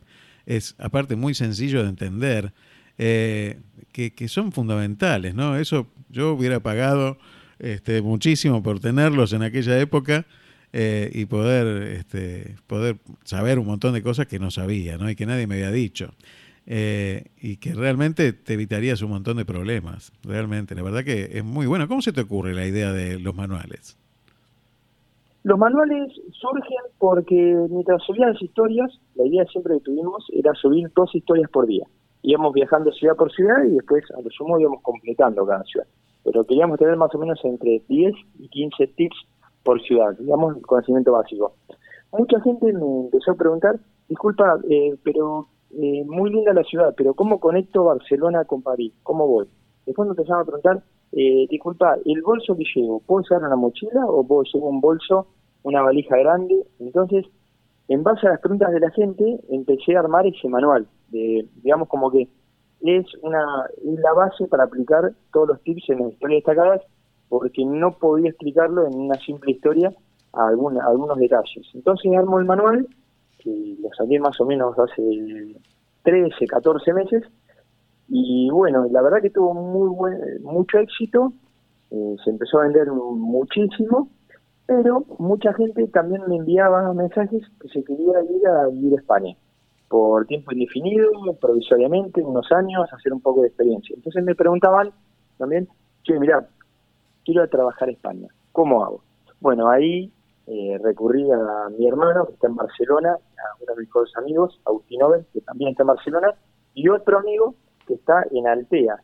es 0.45 0.75
aparte 0.77 1.15
muy 1.15 1.33
sencillo 1.33 1.83
de 1.83 1.89
entender, 1.89 2.53
eh, 2.97 3.59
que, 3.91 4.13
que, 4.13 4.27
son 4.27 4.51
fundamentales, 4.51 5.33
¿no? 5.33 5.57
Eso 5.57 5.87
yo 6.09 6.33
hubiera 6.33 6.59
pagado 6.59 7.17
este, 7.59 8.01
muchísimo 8.01 8.61
por 8.61 8.79
tenerlos 8.79 9.33
en 9.33 9.41
aquella 9.41 9.79
época 9.79 10.25
eh, 10.73 11.09
y 11.13 11.25
poder, 11.25 11.83
este, 11.83 12.55
poder 12.67 12.97
saber 13.23 13.59
un 13.59 13.67
montón 13.67 13.93
de 13.93 14.03
cosas 14.03 14.27
que 14.27 14.39
no 14.39 14.51
sabía, 14.51 14.97
¿no? 14.97 15.09
Y 15.09 15.15
que 15.15 15.25
nadie 15.25 15.47
me 15.47 15.55
había 15.55 15.71
dicho. 15.71 16.13
Eh, 16.65 17.25
y 17.39 17.57
que 17.57 17.73
realmente 17.73 18.33
te 18.33 18.53
evitarías 18.53 19.01
un 19.01 19.11
montón 19.11 19.37
de 19.37 19.45
problemas, 19.45 20.13
realmente. 20.23 20.75
La 20.75 20.81
verdad 20.81 21.03
que 21.03 21.29
es 21.33 21.43
muy 21.43 21.67
bueno. 21.67 21.87
¿Cómo 21.87 22.01
se 22.01 22.13
te 22.13 22.21
ocurre 22.21 22.53
la 22.53 22.65
idea 22.65 22.91
de 22.91 23.19
los 23.19 23.35
manuales? 23.35 23.97
Los 25.43 25.59
manuales 25.59 26.11
surgen 26.31 26.77
porque 27.03 27.35
mientras 27.69 28.01
subían 28.03 28.31
las 28.31 28.41
historias, 28.41 28.89
la 29.15 29.25
idea 29.25 29.43
siempre 29.47 29.73
que 29.73 29.81
tuvimos 29.81 30.25
era 30.31 30.53
subir 30.53 30.89
dos 30.95 31.13
historias 31.13 31.49
por 31.51 31.67
día. 31.67 31.85
Íbamos 32.21 32.53
viajando 32.53 32.93
ciudad 32.93 33.17
por 33.17 33.29
ciudad 33.29 33.61
y 33.65 33.71
después 33.71 34.05
a 34.17 34.21
lo 34.21 34.29
sumo 34.29 34.57
íbamos 34.57 34.81
completando 34.81 35.45
cada 35.45 35.65
ciudad. 35.65 35.85
Pero 36.23 36.45
queríamos 36.45 36.79
tener 36.79 36.95
más 36.95 37.13
o 37.13 37.17
menos 37.17 37.37
entre 37.43 37.81
10 37.89 38.13
y 38.39 38.47
15 38.47 38.87
tips 38.95 39.17
por 39.63 39.81
ciudad, 39.81 40.17
digamos, 40.17 40.55
el 40.55 40.61
conocimiento 40.61 41.11
básico. 41.11 41.55
Mucha 42.13 42.39
gente 42.39 42.71
me 42.71 42.79
empezó 42.79 43.31
a 43.31 43.35
preguntar, 43.35 43.75
disculpa, 44.07 44.57
eh, 44.69 44.95
pero 45.03 45.47
eh, 45.71 46.05
muy 46.05 46.31
linda 46.31 46.53
la 46.53 46.63
ciudad, 46.63 46.93
pero 46.95 47.15
¿cómo 47.15 47.41
conecto 47.41 47.83
Barcelona 47.83 48.45
con 48.45 48.61
París? 48.61 48.93
¿Cómo 49.03 49.27
voy? 49.27 49.49
Después 49.85 50.07
me 50.07 50.13
empezaron 50.13 50.43
a 50.43 50.45
preguntar, 50.45 50.81
eh, 51.11 51.47
disculpa, 51.49 51.97
¿el 52.05 52.21
bolso 52.21 52.55
que 52.55 52.63
llevo, 52.73 53.01
puedo 53.01 53.25
llevar 53.29 53.47
una 53.47 53.57
mochila 53.57 54.05
o 54.07 54.25
puedo 54.25 54.43
llevar 54.43 54.69
un 54.69 54.79
bolso, 54.79 55.27
una 55.63 55.81
valija 55.81 56.17
grande? 56.17 56.65
Entonces, 56.79 57.25
en 57.87 58.03
base 58.03 58.27
a 58.27 58.31
las 58.31 58.39
preguntas 58.39 58.71
de 58.71 58.79
la 58.79 58.91
gente, 58.91 59.39
empecé 59.49 59.95
a 59.95 59.99
armar 59.99 60.25
ese 60.25 60.47
manual, 60.47 60.87
de, 61.09 61.47
digamos 61.63 61.87
como 61.87 62.11
que 62.11 62.27
es 62.81 63.05
una 63.21 63.65
la 63.83 64.13
base 64.13 64.47
para 64.47 64.65
aplicar 64.65 65.13
todos 65.31 65.47
los 65.49 65.61
tips 65.61 65.89
en 65.89 65.99
las 65.99 66.13
historias 66.13 66.43
destacadas, 66.43 66.81
porque 67.29 67.65
no 67.65 67.97
podía 67.97 68.29
explicarlo 68.29 68.87
en 68.87 68.95
una 68.95 69.15
simple 69.19 69.51
historia 69.51 69.93
a, 70.33 70.47
algunos 70.47 71.17
detalles. 71.17 71.67
Entonces 71.73 72.11
armo 72.17 72.39
el 72.39 72.45
manual 72.45 72.87
que 73.39 73.75
lo 73.81 73.89
saqué 73.97 74.19
más 74.19 74.39
o 74.39 74.45
menos 74.45 74.77
hace 74.79 75.55
13, 76.03 76.47
14 76.47 76.93
meses, 76.93 77.23
y 78.07 78.49
bueno, 78.51 78.85
la 78.91 79.01
verdad 79.01 79.21
que 79.21 79.29
tuvo 79.29 79.53
muy 79.53 79.89
buen, 79.89 80.43
mucho 80.43 80.77
éxito, 80.79 81.33
eh, 81.91 82.15
se 82.23 82.29
empezó 82.29 82.59
a 82.59 82.63
vender 82.63 82.91
muchísimo, 82.91 84.09
pero 84.65 85.05
mucha 85.19 85.53
gente 85.53 85.87
también 85.87 86.21
me 86.27 86.37
enviaba 86.37 86.93
mensajes 86.93 87.41
que 87.59 87.67
se 87.69 87.83
quería 87.83 88.21
ir 88.23 88.47
a 88.47 88.67
vivir 88.67 88.93
a 88.93 89.01
España 89.01 89.35
por 89.89 90.25
tiempo 90.25 90.51
indefinido, 90.51 91.11
provisoriamente, 91.39 92.23
unos 92.23 92.51
años, 92.51 92.91
hacer 92.91 93.13
un 93.13 93.21
poco 93.21 93.41
de 93.41 93.49
experiencia. 93.49 93.95
Entonces 93.95 94.23
me 94.23 94.33
preguntaban 94.33 94.91
también, 95.37 95.67
che, 96.03 96.19
mira, 96.19 96.47
quiero 97.23 97.47
trabajar 97.47 97.89
en 97.89 97.95
España, 97.95 98.27
¿cómo 98.51 98.83
hago? 98.83 99.03
Bueno, 99.39 99.69
ahí 99.69 100.11
eh, 100.47 100.79
recurrí 100.81 101.29
a 101.31 101.69
mi 101.77 101.87
hermano 101.87 102.25
que 102.25 102.33
está 102.33 102.47
en 102.47 102.55
Barcelona, 102.55 103.11
a 103.11 103.63
uno 103.63 103.73
de 103.73 103.81
mis 103.81 103.87
mejores 103.87 104.17
amigos, 104.17 104.59
Agustín 104.65 105.03
Oven, 105.03 105.25
que 105.31 105.41
también 105.41 105.71
está 105.71 105.83
en 105.83 105.87
Barcelona, 105.87 106.33
y 106.73 106.89
otro 106.89 107.19
amigo 107.19 107.53
que 107.85 107.93
está 107.93 108.25
en 108.31 108.47
Altea, 108.47 108.95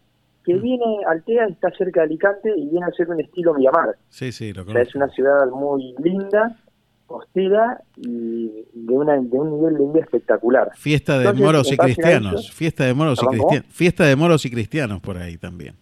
que 0.49 0.55
mm. 0.55 0.61
viene, 0.61 0.97
Altea 1.07 1.45
está 1.45 1.69
cerca 1.77 2.01
de 2.01 2.07
Alicante 2.07 2.51
y 2.57 2.69
viene 2.69 2.87
a 2.87 2.91
ser 2.91 3.07
un 3.07 3.19
estilo 3.19 3.53
Miramar. 3.53 3.95
Sí, 4.09 4.31
sí, 4.31 4.51
lo 4.51 4.63
o 4.63 4.65
sea, 4.65 4.81
es 4.81 4.95
una 4.95 5.07
ciudad 5.09 5.47
muy 5.51 5.93
linda, 6.03 6.57
costera 7.05 7.83
y 7.97 8.65
de, 8.73 8.93
una, 8.93 9.13
de 9.13 9.37
un 9.37 9.51
nivel 9.51 9.77
de 9.77 9.93
vida 9.93 10.03
espectacular. 10.05 10.71
Fiesta 10.75 11.19
de 11.19 11.33
moros 11.33 11.71
y 11.71 11.77
cristianos, 11.77 12.51
fiesta 12.51 12.85
de 12.85 12.95
moros 12.95 13.21
y 13.21 13.27
cristianos, 13.27 13.67
fiesta 13.69 14.05
de 14.05 14.15
moros 14.15 14.43
y 14.45 14.49
cristianos 14.49 15.01
por 15.01 15.17
ahí 15.17 15.37
también, 15.37 15.75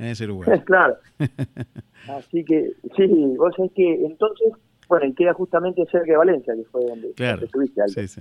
en 0.00 0.06
ese 0.06 0.26
lugar. 0.26 0.64
claro. 0.64 0.96
Así 2.08 2.44
que, 2.44 2.72
sí, 2.96 3.06
vos 3.36 3.54
sabés 3.56 3.70
que 3.72 4.04
entonces 4.04 4.52
bueno, 4.88 5.06
y 5.06 5.14
queda 5.14 5.32
justamente 5.32 5.84
cerca 5.86 6.12
de 6.12 6.16
Valencia, 6.16 6.54
que 6.54 6.64
fue 6.64 6.84
donde, 6.84 7.08
estuviste. 7.44 7.88
Sí, 7.88 8.08
sí. 8.08 8.20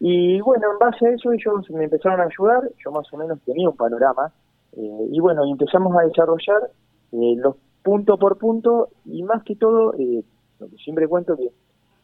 Y, 0.00 0.40
bueno, 0.40 0.72
en 0.72 0.78
base 0.78 1.06
a 1.06 1.10
eso 1.10 1.32
ellos 1.32 1.68
me 1.70 1.84
empezaron 1.84 2.20
a 2.20 2.24
ayudar, 2.24 2.70
yo 2.84 2.90
más 2.92 3.12
o 3.12 3.16
menos 3.16 3.40
tenía 3.44 3.68
un 3.68 3.76
panorama, 3.76 4.32
eh, 4.76 5.08
y 5.10 5.18
bueno, 5.20 5.44
empezamos 5.44 5.96
a 5.96 6.06
desarrollar 6.06 6.70
eh, 7.12 7.34
los 7.36 7.56
punto 7.82 8.18
por 8.18 8.38
punto, 8.38 8.90
y 9.06 9.22
más 9.22 9.42
que 9.44 9.56
todo, 9.56 9.94
eh, 9.94 10.22
lo 10.60 10.68
que 10.68 10.76
siempre 10.76 11.08
cuento 11.08 11.36
que 11.36 11.50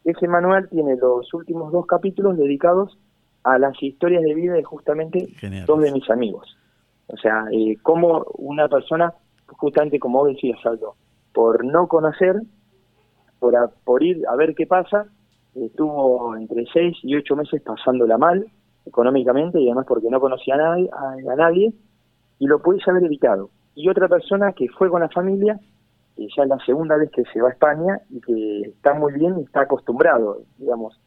ese 0.04 0.28
manual 0.28 0.68
tiene 0.68 0.96
los 0.96 1.32
últimos 1.34 1.72
dos 1.72 1.86
capítulos 1.86 2.36
dedicados 2.36 2.98
a 3.42 3.58
las 3.58 3.80
historias 3.82 4.22
de 4.22 4.34
vida 4.34 4.54
de 4.54 4.64
justamente 4.64 5.28
dos 5.66 5.80
de 5.80 5.92
mis 5.92 6.08
amigos. 6.10 6.56
O 7.06 7.16
sea, 7.16 7.46
eh, 7.52 7.76
como 7.82 8.24
una 8.38 8.68
persona, 8.68 9.12
justamente 9.46 9.98
como 9.98 10.20
vos 10.20 10.28
decías, 10.28 10.58
Aldo, 10.64 10.94
por 11.32 11.64
no 11.64 11.86
conocer 11.86 12.40
por, 13.84 14.02
ir 14.02 14.22
a 14.26 14.36
ver 14.36 14.54
qué 14.54 14.66
pasa, 14.66 15.06
estuvo 15.54 16.36
entre 16.36 16.64
seis 16.72 16.96
y 17.02 17.16
ocho 17.16 17.36
meses 17.36 17.62
pasándola 17.62 18.18
mal 18.18 18.46
económicamente 18.86 19.60
y 19.60 19.66
además 19.66 19.86
porque 19.88 20.10
no 20.10 20.20
conocía 20.20 20.54
a 20.54 20.58
nadie, 20.58 20.90
a, 20.92 21.34
nadie 21.36 21.72
y 22.38 22.46
lo 22.46 22.60
pudiese 22.60 22.90
haber 22.90 23.04
evitado. 23.04 23.50
Y 23.74 23.88
otra 23.88 24.08
persona 24.08 24.52
que 24.52 24.68
fue 24.68 24.90
con 24.90 25.00
la 25.00 25.08
familia, 25.08 25.58
que 26.16 26.26
ya 26.36 26.42
es 26.42 26.48
la 26.48 26.58
segunda 26.64 26.96
vez 26.96 27.10
que 27.10 27.24
se 27.32 27.40
va 27.40 27.48
a 27.48 27.52
España 27.52 28.00
y 28.10 28.20
que 28.20 28.60
está 28.68 28.94
muy 28.94 29.12
bien 29.12 29.38
y 29.38 29.42
está 29.42 29.62
acostumbrado, 29.62 30.42
digamos, 30.58 31.00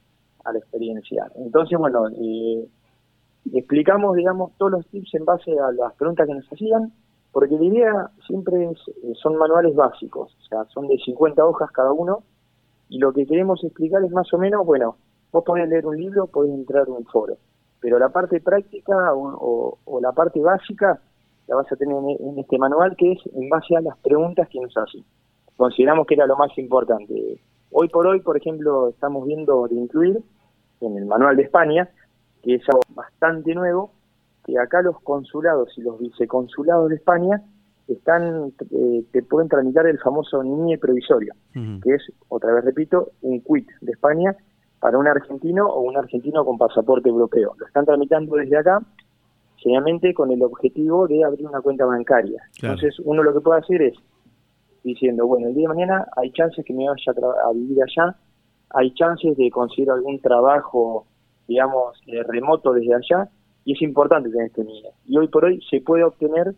a 0.44 0.52
la 0.52 0.60
experiencia. 0.60 1.30
Entonces, 1.36 1.78
bueno, 1.78 2.08
eh, 2.10 2.68
explicamos, 3.54 4.16
digamos, 4.16 4.52
todos 4.58 4.72
los 4.72 4.88
tips 4.88 5.14
en 5.16 5.26
base 5.26 5.52
a 5.60 5.72
las 5.72 5.94
preguntas 5.94 6.28
que 6.28 6.34
nos 6.34 6.52
hacían 6.52 6.92
porque 7.38 7.56
la 7.56 7.66
idea 7.66 8.10
siempre 8.26 8.72
es, 8.72 8.80
eh, 9.04 9.14
son 9.22 9.38
manuales 9.38 9.76
básicos, 9.76 10.36
o 10.36 10.44
sea, 10.50 10.66
son 10.74 10.88
de 10.88 10.98
50 10.98 11.46
hojas 11.46 11.70
cada 11.72 11.92
uno, 11.92 12.24
y 12.90 13.00
lo 13.00 13.14
que 13.14 13.26
queremos 13.26 13.64
explicar 13.64 14.04
es 14.04 14.12
más 14.12 14.32
o 14.34 14.38
menos, 14.38 14.66
bueno, 14.66 14.98
vos 15.32 15.44
podés 15.44 15.68
leer 15.68 15.86
un 15.86 15.98
libro, 15.98 16.28
podés 16.28 16.54
entrar 16.54 16.88
en 16.88 16.94
un 16.94 17.06
foro, 17.06 17.38
pero 17.80 18.00
la 18.00 18.10
parte 18.10 18.40
práctica 18.40 19.14
o, 19.14 19.78
la 20.02 20.12
parte 20.12 20.40
básica 20.42 21.00
la 21.48 21.56
vas 21.56 21.72
a 21.72 21.76
tener 21.76 21.96
en, 21.96 22.40
este 22.40 22.58
manual, 22.58 22.96
que 22.98 23.14
es 23.14 23.20
en 23.34 23.50
base 23.50 23.76
a 23.76 23.82
las 23.82 23.98
preguntas 24.00 24.48
que 24.50 24.60
nos 24.60 24.76
hacen. 24.78 25.04
Consideramos 25.56 26.06
que 26.06 26.16
era 26.16 26.26
lo 26.26 26.36
más 26.36 26.56
importante. 26.58 27.42
Hoy 27.72 27.90
por 27.90 28.06
hoy, 28.06 28.20
por 28.20 28.38
ejemplo, 28.38 28.90
estamos 28.90 29.26
viendo 29.26 29.68
de 29.68 29.76
incluir 29.76 30.22
en 30.82 30.98
el 30.98 31.06
manual 31.06 31.36
de 31.38 31.44
España, 31.44 31.90
que 32.44 32.56
es 32.56 32.70
algo 32.70 32.82
bastante 32.90 33.56
nuevo, 33.56 33.92
que 34.46 34.60
acá 34.60 34.82
los 34.82 35.00
consulados 35.02 35.78
y 35.78 35.82
los 35.82 36.00
viceconsulados 36.00 36.90
de 36.90 36.96
España 36.96 37.42
están 37.88 38.54
eh, 38.72 39.04
te 39.12 39.24
pueden 39.24 39.50
tramitar 39.50 39.88
el 39.88 40.00
famoso 40.00 40.44
NIE 40.44 40.78
provisorio, 40.78 41.34
que 41.54 41.94
es, 41.94 42.04
otra 42.28 42.54
vez 42.54 42.66
repito, 42.66 43.12
un 43.22 43.42
quit 43.42 43.68
de 43.82 43.94
España 43.94 44.36
para 44.80 44.98
un 44.98 45.08
argentino 45.08 45.68
o 45.68 45.82
un 45.82 45.98
argentino 45.98 46.46
con 46.46 46.58
pasaporte 46.58 47.10
europeo. 47.10 47.54
Lo 47.58 47.66
están 47.66 47.86
tramitando 47.86 48.36
desde 48.36 48.58
acá, 48.58 48.80
generalmente 49.58 50.14
con 50.14 50.32
el 50.32 50.44
objetivo 50.44 51.08
de 51.08 51.24
abrir 51.24 51.48
una 51.48 51.62
cuenta 51.62 51.86
bancaria. 51.86 52.42
Entonces, 52.62 53.00
uno 53.04 53.24
lo 53.24 53.34
que 53.34 53.42
puede 53.42 53.60
hacer 53.60 53.82
es 53.82 53.96
diciendo, 54.84 55.26
bueno, 55.26 55.48
el 55.48 55.56
día 55.56 55.68
de 55.68 55.74
mañana 55.74 56.08
hay 56.16 56.32
chances 56.32 56.64
que 56.64 56.74
me 56.74 56.88
vaya 56.88 57.14
a, 57.46 57.54
vivir 57.54 57.80
allá, 57.84 58.16
hay 58.70 58.94
chances 58.94 59.36
de 59.36 59.50
conseguir 59.50 59.92
algún 59.92 60.20
trabajo, 60.22 61.08
digamos, 61.48 62.00
eh, 62.08 62.24
remoto 62.24 62.74
desde 62.74 62.94
allá, 62.94 63.30
y 63.66 63.74
es 63.74 63.82
importante 63.82 64.30
tener 64.30 64.48
este 64.48 64.64
NIE. 64.64 64.92
Y 65.08 65.18
hoy 65.18 65.28
por 65.28 65.46
hoy 65.46 65.60
se 65.70 65.82
puede 65.82 66.04
obtener 66.04 66.54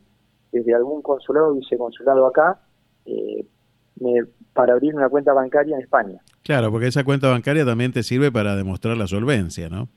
desde 0.51 0.73
algún 0.73 1.01
consulado, 1.01 1.53
viceconsulado 1.53 2.25
acá, 2.25 2.59
eh, 3.05 3.45
para 4.53 4.73
abrir 4.73 4.95
una 4.95 5.09
cuenta 5.09 5.33
bancaria 5.33 5.75
en 5.75 5.81
España. 5.81 6.21
Claro, 6.43 6.71
porque 6.71 6.87
esa 6.87 7.03
cuenta 7.03 7.29
bancaria 7.29 7.65
también 7.65 7.91
te 7.91 8.03
sirve 8.03 8.31
para 8.31 8.55
demostrar 8.55 8.97
la 8.97 9.07
solvencia, 9.07 9.69
¿no? 9.69 9.87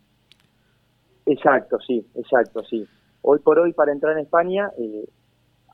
Exacto, 1.27 1.79
sí, 1.87 2.07
exacto, 2.15 2.63
sí. 2.65 2.87
Hoy 3.23 3.39
por 3.39 3.59
hoy 3.59 3.73
para 3.73 3.93
entrar 3.93 4.17
en 4.19 4.25
España, 4.25 4.71
eh, 4.79 5.09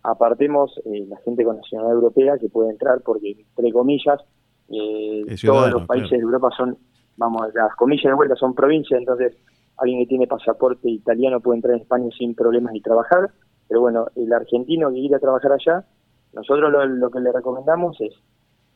apartemos 0.02 0.78
eh, 0.84 1.06
la 1.08 1.16
gente 1.18 1.44
con 1.44 1.56
nacionalidad 1.56 1.94
europea 1.94 2.38
que 2.38 2.48
puede 2.48 2.70
entrar 2.70 3.00
porque, 3.02 3.30
entre 3.56 3.72
comillas, 3.72 4.20
eh, 4.68 5.24
todos 5.44 5.70
los 5.70 5.86
países 5.86 6.10
de 6.10 6.18
Europa 6.18 6.50
son, 6.56 6.76
vamos, 7.16 7.52
las 7.54 7.74
comillas 7.76 8.04
de 8.04 8.14
vuelta 8.14 8.36
son 8.36 8.54
provincias, 8.54 9.00
entonces 9.00 9.34
alguien 9.78 10.00
que 10.00 10.06
tiene 10.06 10.26
pasaporte 10.26 10.90
italiano 10.90 11.40
puede 11.40 11.58
entrar 11.58 11.74
en 11.74 11.82
España 11.82 12.08
sin 12.16 12.34
problemas 12.34 12.74
y 12.74 12.80
trabajar, 12.80 13.30
pero 13.68 13.80
bueno, 13.80 14.06
el 14.16 14.32
argentino 14.32 14.88
que 14.88 14.96
quiere 14.96 15.16
a 15.16 15.20
trabajar 15.20 15.52
allá, 15.52 15.84
nosotros 16.32 16.72
lo, 16.72 17.10
que 17.10 17.20
le 17.20 17.32
recomendamos 17.32 18.00
es 18.00 18.14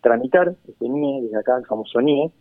tramitar 0.01 0.55
este 0.69 0.89
NIE, 0.89 1.23
desde 1.23 1.39
acá 1.39 1.57
el 1.57 1.67
famoso 1.67 2.01
NIE, 2.01 2.33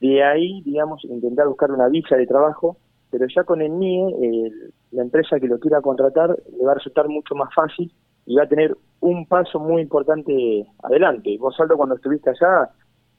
de 0.00 0.22
ahí, 0.22 0.62
digamos, 0.62 1.04
intentar 1.04 1.46
buscar 1.48 1.70
una 1.70 1.88
visa 1.88 2.16
de 2.16 2.26
trabajo 2.26 2.76
pero 3.14 3.26
ya 3.32 3.44
con 3.44 3.62
el 3.62 3.78
NIE, 3.78 4.50
la 4.90 5.02
empresa 5.02 5.38
que 5.38 5.46
lo 5.46 5.60
quiera 5.60 5.80
contratar 5.80 6.36
le 6.58 6.64
va 6.64 6.72
a 6.72 6.74
resultar 6.74 7.08
mucho 7.08 7.36
más 7.36 7.48
fácil 7.54 7.92
y 8.26 8.34
va 8.34 8.42
a 8.42 8.48
tener 8.48 8.76
un 8.98 9.26
paso 9.26 9.60
muy 9.60 9.82
importante 9.82 10.66
adelante. 10.82 11.36
Vos, 11.38 11.54
Aldo, 11.60 11.76
cuando 11.76 11.94
estuviste 11.94 12.30
allá, 12.30 12.70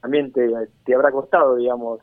también 0.02 0.32
te, 0.32 0.46
te 0.84 0.94
habrá 0.94 1.10
costado, 1.10 1.56
digamos, 1.56 2.00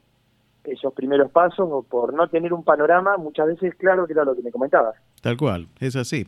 esos 0.64 0.92
primeros 0.96 1.30
pasos 1.30 1.86
por 1.86 2.16
no 2.16 2.28
tener 2.30 2.52
un 2.52 2.64
panorama 2.64 3.18
muchas 3.18 3.46
veces 3.46 3.76
claro 3.76 4.08
que 4.08 4.14
era 4.14 4.24
lo 4.24 4.36
que 4.36 4.42
me 4.42 4.52
comentabas. 4.52 4.96
Tal 5.24 5.38
cual, 5.38 5.70
es 5.80 5.96
así. 5.96 6.28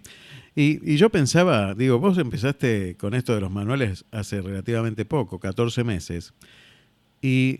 Y, 0.56 0.96
yo 0.96 1.10
pensaba, 1.10 1.74
digo, 1.74 2.00
vos 2.00 2.18
empezaste 2.18 2.96
con 2.96 3.14
esto 3.14 3.36
de 3.36 3.42
los 3.42 3.52
manuales 3.52 4.06
hace 4.10 4.42
relativamente 4.42 5.04
poco, 5.04 5.38
14 5.38 5.84
meses, 5.84 6.34
y 7.22 7.60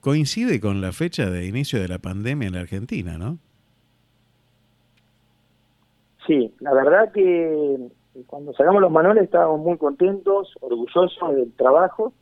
coincide 0.00 0.60
con 0.60 0.80
la 0.80 0.92
fecha 0.92 1.30
de 1.30 1.48
inicio 1.48 1.80
de 1.80 1.88
la 1.88 1.98
pandemia 1.98 2.46
en 2.46 2.54
la 2.54 2.60
Argentina, 2.60 3.18
¿no? 3.18 3.38
Sí, 6.28 6.54
la 6.60 6.72
verdad 6.72 7.10
que 7.10 7.76
cuando 8.28 8.52
sacamos 8.52 8.80
los 8.80 8.92
manuales 8.92 9.24
estábamos 9.24 9.58
muy 9.58 9.78
contentos, 9.78 10.54
orgullosos 10.60 11.34
del 11.34 11.52
trabajo 11.54 12.12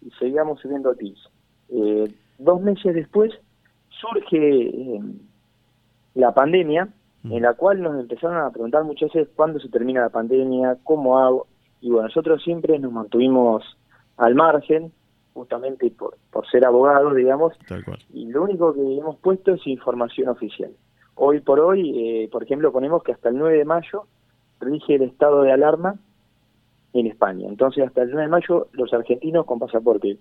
y 0.00 0.10
seguíamos 0.12 0.58
subiendo 0.60 0.94
tips. 0.94 1.28
Eh, 1.68 2.14
dos 2.38 2.62
meses 2.62 2.94
después 2.94 3.30
surge 3.90 4.68
eh, 4.68 5.00
la 6.14 6.32
pandemia. 6.32 6.88
En 7.30 7.42
la 7.42 7.54
cual 7.54 7.82
nos 7.82 7.98
empezaron 7.98 8.36
a 8.36 8.50
preguntar 8.50 8.84
muchas 8.84 9.12
veces 9.12 9.28
cuándo 9.34 9.58
se 9.60 9.68
termina 9.68 10.00
la 10.00 10.10
pandemia, 10.10 10.78
cómo 10.84 11.18
hago, 11.18 11.46
y 11.80 11.90
bueno, 11.90 12.08
nosotros 12.08 12.42
siempre 12.42 12.78
nos 12.78 12.92
mantuvimos 12.92 13.64
al 14.16 14.34
margen, 14.34 14.92
justamente 15.34 15.90
por, 15.90 16.16
por 16.30 16.46
ser 16.48 16.64
abogados, 16.64 17.14
digamos, 17.14 17.54
y 18.12 18.26
lo 18.26 18.44
único 18.44 18.72
que 18.72 18.98
hemos 18.98 19.16
puesto 19.16 19.52
es 19.54 19.66
información 19.66 20.28
oficial. 20.28 20.70
Hoy 21.14 21.40
por 21.40 21.60
hoy, 21.60 21.92
eh, 21.96 22.28
por 22.30 22.42
ejemplo, 22.42 22.72
ponemos 22.72 23.02
que 23.02 23.12
hasta 23.12 23.28
el 23.28 23.38
9 23.38 23.58
de 23.58 23.64
mayo 23.64 24.04
rige 24.60 24.94
el 24.94 25.02
estado 25.02 25.42
de 25.42 25.52
alarma 25.52 25.96
en 26.92 27.06
España. 27.06 27.46
Entonces, 27.48 27.86
hasta 27.86 28.02
el 28.02 28.10
9 28.10 28.22
de 28.22 28.28
mayo, 28.28 28.68
los 28.72 28.92
argentinos 28.92 29.44
con 29.46 29.58
pasaporte 29.58 30.18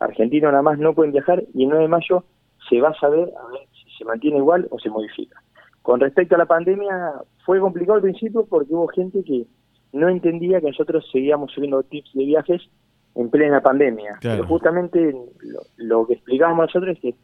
argentino 0.00 0.50
nada 0.50 0.62
más 0.62 0.78
no 0.78 0.94
pueden 0.94 1.12
viajar 1.12 1.42
y 1.54 1.64
el 1.64 1.70
9 1.70 1.82
de 1.82 1.88
mayo 1.88 2.24
se 2.68 2.80
va 2.80 2.90
a 2.90 3.00
saber 3.00 3.32
a 3.36 3.50
ver 3.50 3.66
si 3.72 3.90
se 3.96 4.04
mantiene 4.04 4.38
igual 4.38 4.68
o 4.70 4.78
se 4.78 4.90
modifica. 4.90 5.42
Con 5.88 6.00
respecto 6.00 6.34
a 6.34 6.38
la 6.38 6.44
pandemia, 6.44 7.14
fue 7.46 7.60
complicado 7.60 7.94
al 7.94 8.02
principio 8.02 8.44
porque 8.44 8.74
hubo 8.74 8.88
gente 8.88 9.24
que 9.24 9.46
no 9.94 10.10
entendía 10.10 10.60
que 10.60 10.66
nosotros 10.66 11.08
seguíamos 11.10 11.50
subiendo 11.50 11.82
tips 11.82 12.12
de 12.12 12.26
viajes 12.26 12.60
en 13.14 13.30
plena 13.30 13.62
pandemia. 13.62 14.18
Pero 14.20 14.46
justamente 14.46 15.16
lo, 15.78 16.06
que 16.06 16.12
explicábamos 16.12 16.66
nosotros 16.66 16.94
es 16.94 17.00
que 17.00 17.14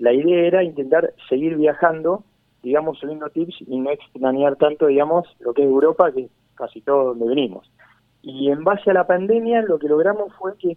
la 0.00 0.12
idea 0.12 0.46
era 0.46 0.62
intentar 0.62 1.14
seguir 1.30 1.56
viajando, 1.56 2.22
digamos, 2.62 2.98
subiendo 2.98 3.30
tips 3.30 3.56
y 3.66 3.80
no 3.80 3.90
extrañar 3.90 4.56
tanto, 4.56 4.88
digamos, 4.88 5.26
lo 5.38 5.54
que 5.54 5.62
es 5.62 5.68
Europa, 5.68 6.12
que 6.12 6.24
es 6.24 6.30
casi 6.56 6.82
todo 6.82 7.14
donde 7.14 7.26
venimos. 7.26 7.72
Y 8.20 8.50
en 8.50 8.64
base 8.64 8.90
a 8.90 8.92
la 8.92 9.06
pandemia, 9.06 9.62
lo 9.62 9.78
que 9.78 9.88
logramos 9.88 10.30
fue 10.34 10.58
que 10.58 10.76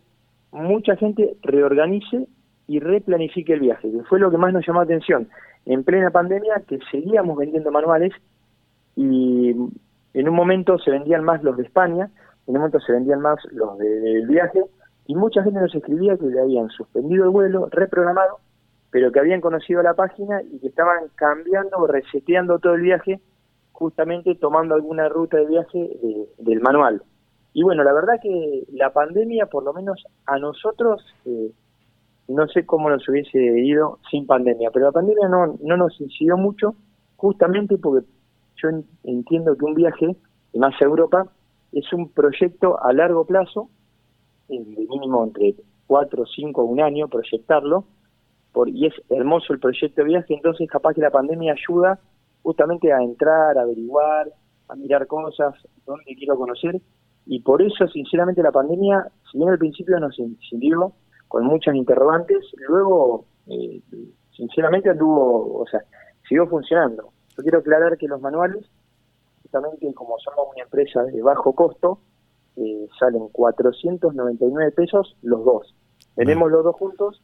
mucha 0.53 0.95
gente 0.95 1.35
reorganice 1.41 2.25
y 2.67 2.79
replanifique 2.79 3.51
el 3.51 3.59
viaje, 3.59 3.91
que 3.91 4.03
fue 4.03 4.21
lo 4.21 4.31
que 4.31 4.37
más 4.37 4.53
nos 4.53 4.65
llamó 4.65 4.79
la 4.79 4.85
atención. 4.85 5.27
En 5.65 5.83
plena 5.83 6.11
pandemia, 6.11 6.63
que 6.67 6.79
seguíamos 6.91 7.37
vendiendo 7.37 7.71
manuales 7.71 8.13
y 8.95 9.51
en 10.13 10.29
un 10.29 10.35
momento 10.35 10.77
se 10.79 10.91
vendían 10.91 11.23
más 11.23 11.43
los 11.43 11.57
de 11.57 11.63
España, 11.63 12.09
en 12.47 12.55
un 12.55 12.61
momento 12.61 12.79
se 12.79 12.91
vendían 12.91 13.21
más 13.21 13.39
los 13.51 13.77
del 13.77 14.27
viaje, 14.27 14.63
y 15.05 15.15
mucha 15.15 15.43
gente 15.43 15.59
nos 15.59 15.73
escribía 15.73 16.17
que 16.17 16.25
le 16.25 16.39
habían 16.39 16.69
suspendido 16.69 17.25
el 17.25 17.31
vuelo, 17.31 17.67
reprogramado, 17.71 18.39
pero 18.91 19.11
que 19.11 19.19
habían 19.19 19.41
conocido 19.41 19.81
la 19.81 19.95
página 19.95 20.41
y 20.43 20.59
que 20.59 20.67
estaban 20.67 21.09
cambiando 21.15 21.77
o 21.77 21.87
reseteando 21.87 22.59
todo 22.59 22.75
el 22.75 22.81
viaje, 22.81 23.19
justamente 23.71 24.35
tomando 24.35 24.75
alguna 24.75 25.09
ruta 25.09 25.37
de 25.37 25.47
viaje 25.47 25.89
del 26.37 26.61
manual. 26.61 27.01
Y 27.53 27.63
bueno, 27.63 27.83
la 27.83 27.93
verdad 27.93 28.19
que 28.21 28.63
la 28.71 28.91
pandemia, 28.91 29.47
por 29.47 29.63
lo 29.63 29.73
menos 29.73 30.03
a 30.25 30.37
nosotros, 30.37 31.03
eh, 31.25 31.51
no 32.27 32.47
sé 32.47 32.65
cómo 32.65 32.89
nos 32.89 33.07
hubiese 33.07 33.39
ido 33.39 33.99
sin 34.09 34.25
pandemia, 34.25 34.71
pero 34.71 34.85
la 34.85 34.91
pandemia 34.91 35.27
no, 35.27 35.57
no 35.61 35.77
nos 35.77 35.99
incidió 35.99 36.37
mucho, 36.37 36.75
justamente 37.17 37.77
porque 37.77 38.07
yo 38.61 38.69
entiendo 39.03 39.55
que 39.57 39.65
un 39.65 39.75
viaje, 39.75 40.15
más 40.53 40.73
a 40.81 40.85
Europa, 40.85 41.27
es 41.71 41.91
un 41.91 42.09
proyecto 42.09 42.81
a 42.81 42.93
largo 42.93 43.25
plazo, 43.25 43.69
de 44.47 44.59
mínimo 44.59 45.25
entre 45.25 45.55
cuatro, 45.87 46.25
cinco, 46.25 46.63
un 46.63 46.81
año, 46.81 47.07
proyectarlo, 47.07 47.85
por, 48.51 48.69
y 48.69 48.85
es 48.85 48.93
hermoso 49.09 49.53
el 49.53 49.59
proyecto 49.59 50.01
de 50.01 50.07
viaje, 50.07 50.33
entonces 50.33 50.69
capaz 50.69 50.93
que 50.93 51.01
la 51.01 51.09
pandemia 51.09 51.53
ayuda 51.53 51.99
justamente 52.43 52.91
a 52.93 53.01
entrar, 53.01 53.57
a 53.57 53.61
averiguar, 53.61 54.27
a 54.69 54.75
mirar 54.75 55.07
cosas, 55.07 55.55
dónde 55.85 56.15
quiero 56.15 56.37
conocer, 56.37 56.79
y 57.25 57.39
por 57.39 57.61
eso, 57.61 57.87
sinceramente, 57.87 58.43
la 58.43 58.51
pandemia, 58.51 59.07
si 59.31 59.37
bien 59.37 59.49
al 59.49 59.57
principio 59.57 59.99
nos 59.99 60.17
incidió 60.19 60.93
con 61.27 61.45
muchas 61.45 61.75
interrogantes, 61.75 62.45
luego, 62.67 63.25
eh, 63.47 63.81
sinceramente, 64.35 64.89
anduvo, 64.89 65.61
o 65.61 65.67
sea, 65.67 65.81
siguió 66.27 66.47
funcionando. 66.47 67.11
Yo 67.35 67.43
quiero 67.43 67.59
aclarar 67.59 67.97
que 67.97 68.07
los 68.07 68.21
manuales, 68.21 68.65
justamente 69.41 69.91
como 69.93 70.17
somos 70.19 70.47
una 70.53 70.63
empresa 70.63 71.03
de 71.03 71.21
bajo 71.21 71.53
costo, 71.53 71.99
eh, 72.55 72.87
salen 72.99 73.27
499 73.29 74.71
pesos 74.71 75.17
los 75.23 75.43
dos. 75.43 75.75
Tenemos 76.15 76.51
los 76.51 76.63
dos 76.63 76.75
juntos 76.75 77.21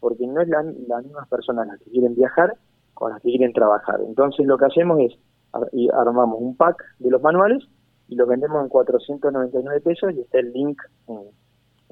porque 0.00 0.26
no 0.26 0.40
es 0.40 0.48
la, 0.48 0.64
las 0.88 1.04
mismas 1.04 1.28
personas 1.28 1.68
las 1.68 1.78
que 1.78 1.90
quieren 1.90 2.16
viajar 2.16 2.56
con 2.94 3.12
las 3.12 3.22
que 3.22 3.28
quieren 3.30 3.52
trabajar. 3.52 4.00
Entonces 4.04 4.44
lo 4.46 4.58
que 4.58 4.66
hacemos 4.66 4.98
es 5.00 5.16
armamos 5.94 6.40
un 6.40 6.56
pack 6.56 6.82
de 6.98 7.10
los 7.10 7.22
manuales 7.22 7.62
y 8.08 8.16
lo 8.16 8.26
vendemos 8.26 8.62
en 8.62 8.68
499 8.68 9.80
pesos 9.80 10.12
y 10.12 10.20
está 10.20 10.40
el 10.40 10.52
link 10.52 10.80
en, 11.06 11.20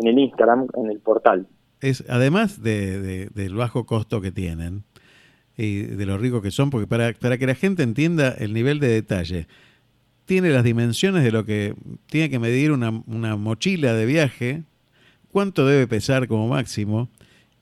el 0.07 0.19
Instagram, 0.19 0.67
en 0.75 0.91
el 0.91 0.99
portal. 1.01 1.49
Es 1.81 2.05
Además 2.09 2.63
de, 2.63 3.29
del 3.35 3.55
bajo 3.55 3.87
costo 3.87 4.21
que 4.21 4.33
tienen 4.33 4.85
y 5.57 5.83
de 5.83 6.07
lo 6.07 6.19
rico 6.19 6.43
que 6.43 6.51
son, 6.51 6.71
porque 6.71 6.87
para, 6.87 7.13
para 7.15 7.39
que 7.39 7.47
la 7.47 7.55
gente 7.55 7.83
entienda 7.83 8.31
el 8.39 8.53
nivel 8.53 8.81
de 8.81 8.89
detalle, 8.89 9.47
tiene 10.25 10.51
las 10.51 10.65
dimensiones 10.65 11.25
de 11.25 11.33
lo 11.33 11.45
que 11.45 11.75
tiene 12.07 12.31
que 12.31 12.39
medir 12.39 12.73
una, 12.73 13.03
una 13.07 13.37
mochila 13.37 13.95
de 13.95 14.07
viaje, 14.07 14.63
cuánto 15.33 15.67
debe 15.67 15.87
pesar 15.87 16.29
como 16.29 16.49
máximo, 16.49 17.09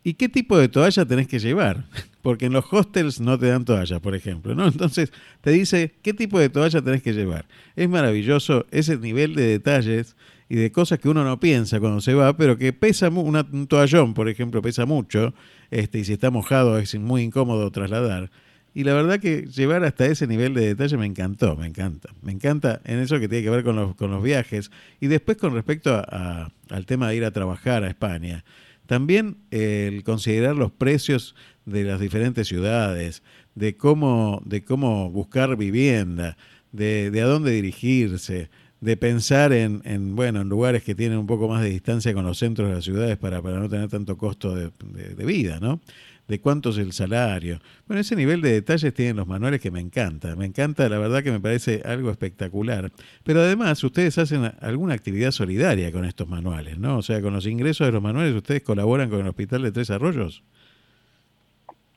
¿Y 0.09 0.15
qué 0.15 0.31
tipo 0.31 0.57
de 0.57 0.71
toalla 0.71 1.05
tenés 1.05 1.29
que 1.29 1.39
llevar? 1.39 1.85
Porque 2.23 2.47
en 2.47 2.55
los 2.55 2.65
hostels 2.73 3.21
no 3.21 3.39
te 3.39 3.49
dan 3.49 3.67
toalla, 3.67 4.01
por 4.01 4.15
ejemplo, 4.15 4.55
¿no? 4.55 4.67
Entonces 4.67 5.13
te 5.43 5.51
dice 5.51 5.97
qué 6.03 6.15
tipo 6.15 6.39
de 6.39 6.49
toalla 6.49 6.81
tenés 6.81 7.03
que 7.03 7.13
llevar. 7.13 7.47
Es 7.77 7.91
maravilloso 7.91 8.65
ese 8.71 8.97
nivel 8.97 9.35
de 9.35 9.47
detalles 9.47 10.17
y 10.49 10.57
de 10.57 10.73
cosas 10.73 10.99
que 10.99 11.09
uno 11.09 11.25
no 11.25 11.39
piensa 11.41 11.79
cuando 11.81 12.01
se 12.01 12.15
va, 12.15 12.37
pero 12.37 12.57
que 12.57 12.73
pesa 12.73 13.09
una, 13.09 13.47
un 13.53 13.67
toallón, 13.67 14.15
por 14.15 14.29
ejemplo, 14.29 14.63
pesa 14.63 14.87
mucho, 14.87 15.35
este, 15.71 15.99
y 15.99 16.05
si 16.05 16.15
está 16.15 16.31
mojado 16.31 16.79
es 16.79 16.95
muy 16.99 17.23
incómodo 17.23 17.71
trasladar. 17.71 18.31
Y 18.75 18.85
la 18.85 18.95
verdad 18.95 19.19
que 19.19 19.47
llevar 19.47 19.83
hasta 19.85 20.07
ese 20.07 20.27
nivel 20.27 20.55
de 20.55 20.67
detalle 20.67 20.97
me 20.97 21.07
encantó, 21.07 21.57
me 21.57 21.67
encanta. 21.67 22.11
Me 22.23 22.33
encanta 22.33 22.81
en 22.85 23.01
eso 23.01 23.19
que 23.19 23.29
tiene 23.29 23.43
que 23.43 23.51
ver 23.51 23.65
con 23.65 23.75
los, 23.75 23.97
con 23.97 24.11
los 24.11 24.23
viajes. 24.23 24.71
Y 25.01 25.09
después 25.09 25.37
con 25.37 25.53
respecto 25.53 25.95
a, 25.95 26.53
al 26.71 26.87
tema 26.87 27.09
de 27.09 27.17
ir 27.17 27.25
a 27.25 27.33
trabajar 27.33 27.83
a 27.83 27.89
España. 27.89 28.45
También 28.87 29.39
el 29.51 30.05
considerar 30.05 30.55
los 30.55 30.71
precios 30.71 31.35
de 31.67 31.83
las 31.83 31.99
diferentes 31.99 32.47
ciudades, 32.47 33.23
de 33.55 33.77
cómo, 33.77 34.43
de 34.45 34.63
cómo 34.63 35.11
buscar 35.11 35.57
vivienda, 35.57 36.37
de, 36.71 37.11
de 37.11 37.21
a 37.21 37.27
dónde 37.27 37.51
dirigirse, 37.51 38.49
de 38.81 38.97
pensar 38.97 39.53
en, 39.53 39.83
en, 39.85 40.15
bueno, 40.15 40.41
en 40.41 40.49
lugares 40.49 40.85
que 40.85 40.95
tienen 40.95 41.19
un 41.19 41.27
poco 41.27 41.49
más 41.49 41.63
de 41.63 41.71
distancia 41.71 42.15
con 42.15 42.25
los 42.25 42.39
centros 42.39 42.69
de 42.69 42.75
las 42.75 42.85
ciudades 42.85 43.17
para, 43.17 43.43
para 43.43 43.59
no 43.59 43.69
tener 43.69 43.89
tanto 43.89 44.17
costo 44.17 44.55
de, 44.55 44.71
de 44.81 45.25
vida, 45.25 45.59
¿no? 45.61 45.81
de 46.29 46.41
cuánto 46.41 46.69
es 46.71 46.79
el 46.79 46.93
salario. 46.93 47.59
Bueno, 47.87 48.01
ese 48.01 48.15
nivel 48.15 48.43
de 48.43 48.53
detalles 48.53 48.93
tienen 48.93 49.17
los 49.17 49.27
manuales 49.27 49.61
que 49.61 49.71
me 49.71 49.81
encanta. 49.81 50.37
Me 50.37 50.45
encanta, 50.45 50.89
la 50.89 50.99
verdad 50.99 51.23
que 51.23 51.33
me 51.33 51.41
parece 51.41 51.83
algo 51.85 52.11
espectacular. 52.11 52.93
Pero 53.25 53.41
además, 53.41 53.83
ustedes 53.83 54.19
hacen 54.19 54.53
alguna 54.61 54.95
actividad 54.95 55.31
solidaria 55.31 55.91
con 55.91 56.05
estos 56.05 56.29
manuales, 56.29 56.79
¿no? 56.79 56.99
O 56.99 57.03
sea, 57.03 57.23
con 57.23 57.33
los 57.33 57.47
ingresos 57.47 57.87
de 57.87 57.93
los 57.93 58.03
manuales, 58.03 58.35
¿ustedes 58.35 58.63
colaboran 58.63 59.09
con 59.09 59.21
el 59.21 59.29
Hospital 59.29 59.63
de 59.63 59.73
Tres 59.73 59.91
Arroyos? 59.91 60.45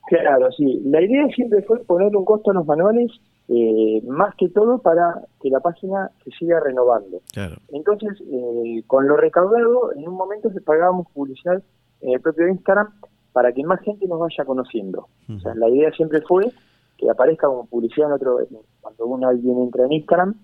Claro, 0.07 0.49
sí. 0.57 0.81
La 0.85 1.01
idea 1.01 1.27
siempre 1.35 1.61
fue 1.63 1.83
poner 1.83 2.15
un 2.15 2.23
costo 2.23 2.51
a 2.51 2.53
los 2.53 2.65
manuales, 2.65 3.11
eh, 3.53 4.01
más 4.07 4.33
que 4.35 4.47
todo 4.47 4.77
para 4.77 5.13
que 5.41 5.49
la 5.49 5.59
página 5.59 6.09
se 6.23 6.31
siga 6.31 6.61
renovando. 6.61 7.19
Claro. 7.33 7.57
Entonces, 7.73 8.21
eh, 8.31 8.81
con 8.87 9.09
lo 9.09 9.17
recaudado, 9.17 9.91
en 9.93 10.07
un 10.07 10.15
momento 10.15 10.49
se 10.51 10.61
pagábamos 10.61 11.07
publicidad 11.13 11.61
en 11.99 12.13
el 12.13 12.21
propio 12.21 12.47
Instagram 12.47 12.93
para 13.33 13.51
que 13.51 13.63
más 13.63 13.81
gente 13.81 14.07
nos 14.07 14.21
vaya 14.21 14.45
conociendo. 14.45 15.07
O 15.29 15.39
sea, 15.39 15.53
la 15.55 15.67
idea 15.67 15.91
siempre 15.91 16.21
fue 16.21 16.49
que 16.97 17.09
aparezca 17.09 17.47
como 17.47 17.65
publicidad 17.65 18.07
en 18.07 18.13
otro, 18.13 18.39
cuando 18.79 19.05
uno 19.05 19.27
alguien 19.27 19.59
entra 19.59 19.85
en 19.85 19.93
Instagram, 19.93 20.35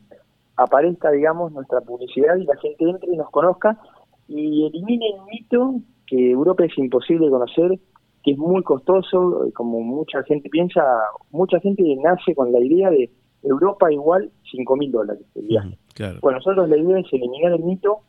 aparezca, 0.58 1.10
digamos, 1.10 1.54
nuestra 1.54 1.80
publicidad 1.80 2.36
y 2.36 2.44
la 2.44 2.58
gente 2.58 2.90
entre 2.90 3.14
y 3.14 3.16
nos 3.16 3.30
conozca 3.30 3.80
y 4.28 4.66
elimine 4.66 5.06
el 5.16 5.22
mito 5.32 5.76
que 6.06 6.32
Europa 6.32 6.66
es 6.66 6.78
imposible 6.78 7.30
conocer, 7.30 7.80
que 8.28 8.34
es 8.34 8.38
muy 8.38 8.62
costoso, 8.62 9.50
como 9.54 9.80
mucha 9.80 10.22
gente 10.24 10.50
piensa, 10.50 10.84
mucha 11.32 11.62
gente 11.62 11.82
nace 12.04 12.36
con 12.36 12.52
la 12.52 12.60
idea 12.60 12.90
de 12.90 13.10
Europa 13.42 13.90
igual 13.90 14.30
5 14.52 14.76
mil 14.76 14.92
dólares 14.92 15.24
el 15.36 15.48
viaje. 15.48 15.78
Bueno, 16.22 16.40
nosotros 16.40 16.68
la 16.68 16.76
idea 16.76 17.00
es 17.00 17.06
eliminar 17.14 17.54
el 17.54 17.64
mito 17.64 18.02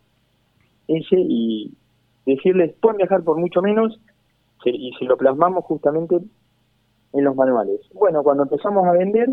ese 0.89 1.15
y 1.21 1.73
decirles, 2.27 2.75
pueden 2.81 2.97
viajar 2.97 3.23
por 3.23 3.39
mucho 3.39 3.63
menos 3.63 4.01
y 4.65 4.91
si 4.99 5.05
lo 5.05 5.17
plasmamos 5.17 5.65
justamente 5.67 6.17
en 7.13 7.25
los 7.25 7.37
manuales. 7.37 7.79
Bueno, 7.95 8.25
cuando 8.25 8.43
empezamos 8.43 8.89
a 8.89 8.93
vender, 8.95 9.29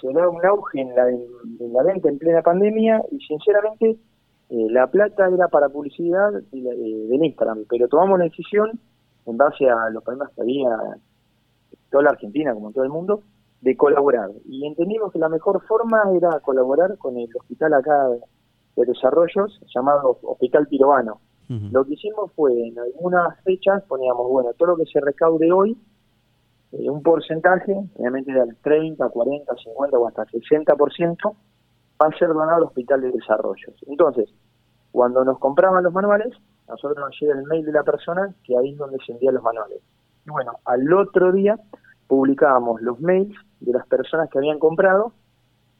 se 0.00 0.10
da 0.14 0.30
un 0.30 0.42
auge 0.46 0.80
en 0.80 0.96
la, 0.96 1.10
en 1.10 1.72
la 1.74 1.82
venta 1.82 2.08
en 2.08 2.16
plena 2.16 2.40
pandemia 2.40 3.02
y 3.12 3.18
sinceramente 3.18 3.98
eh, 4.48 4.66
la 4.70 4.86
plata 4.86 5.28
era 5.28 5.48
para 5.48 5.68
publicidad 5.68 6.32
de, 6.52 6.62
del 6.62 7.22
Instagram, 7.22 7.66
pero 7.68 7.86
tomamos 7.86 8.18
la 8.18 8.24
decisión, 8.24 8.80
en 9.30 9.36
base 9.36 9.68
a 9.68 9.90
los 9.90 10.02
problemas 10.02 10.30
que 10.34 10.42
había 10.42 10.68
en 10.68 11.90
toda 11.90 12.04
la 12.04 12.10
Argentina, 12.10 12.54
como 12.54 12.68
en 12.68 12.74
todo 12.74 12.84
el 12.84 12.90
mundo, 12.90 13.22
de 13.60 13.76
colaborar. 13.76 14.30
Y 14.46 14.66
entendimos 14.66 15.12
que 15.12 15.18
la 15.18 15.28
mejor 15.28 15.62
forma 15.66 16.02
era 16.14 16.40
colaborar 16.40 16.96
con 16.98 17.16
el 17.18 17.28
hospital 17.36 17.74
acá 17.74 18.08
de 18.76 18.86
desarrollos, 18.86 19.60
llamado 19.74 20.18
Hospital 20.22 20.66
Pirobano. 20.66 21.20
Lo 21.72 21.84
que 21.84 21.94
hicimos 21.94 22.30
fue, 22.36 22.52
en 22.68 22.78
algunas 22.78 23.36
fechas 23.42 23.82
poníamos, 23.88 24.30
bueno, 24.30 24.52
todo 24.56 24.68
lo 24.68 24.76
que 24.76 24.84
se 24.84 25.00
recaude 25.00 25.50
hoy, 25.50 25.76
eh, 26.70 26.88
un 26.88 27.02
porcentaje, 27.02 27.74
obviamente 27.96 28.32
del 28.32 28.56
30, 28.62 29.08
40, 29.08 29.56
50 29.56 29.98
o 29.98 30.06
hasta 30.06 30.26
60%, 30.26 31.34
va 32.00 32.06
a 32.06 32.18
ser 32.18 32.28
donado 32.28 32.52
al 32.52 32.62
Hospital 32.62 33.00
de 33.00 33.10
Desarrollos. 33.10 33.74
Entonces, 33.88 34.32
cuando 34.92 35.24
nos 35.24 35.40
compraban 35.40 35.82
los 35.82 35.92
manuales, 35.92 36.32
nosotros 36.70 36.98
nos 36.98 37.20
llega 37.20 37.34
el 37.34 37.44
mail 37.44 37.64
de 37.64 37.72
la 37.72 37.82
persona 37.82 38.34
que 38.44 38.56
ahí 38.56 38.72
es 38.72 38.78
donde 38.78 38.98
se 39.04 39.12
envían 39.12 39.34
los 39.34 39.42
manuales. 39.42 39.80
Y 40.26 40.30
bueno, 40.30 40.52
al 40.64 40.92
otro 40.92 41.32
día 41.32 41.58
publicábamos 42.06 42.80
los 42.82 43.00
mails 43.00 43.36
de 43.60 43.72
las 43.72 43.86
personas 43.86 44.28
que 44.30 44.38
habían 44.38 44.58
comprado 44.58 45.12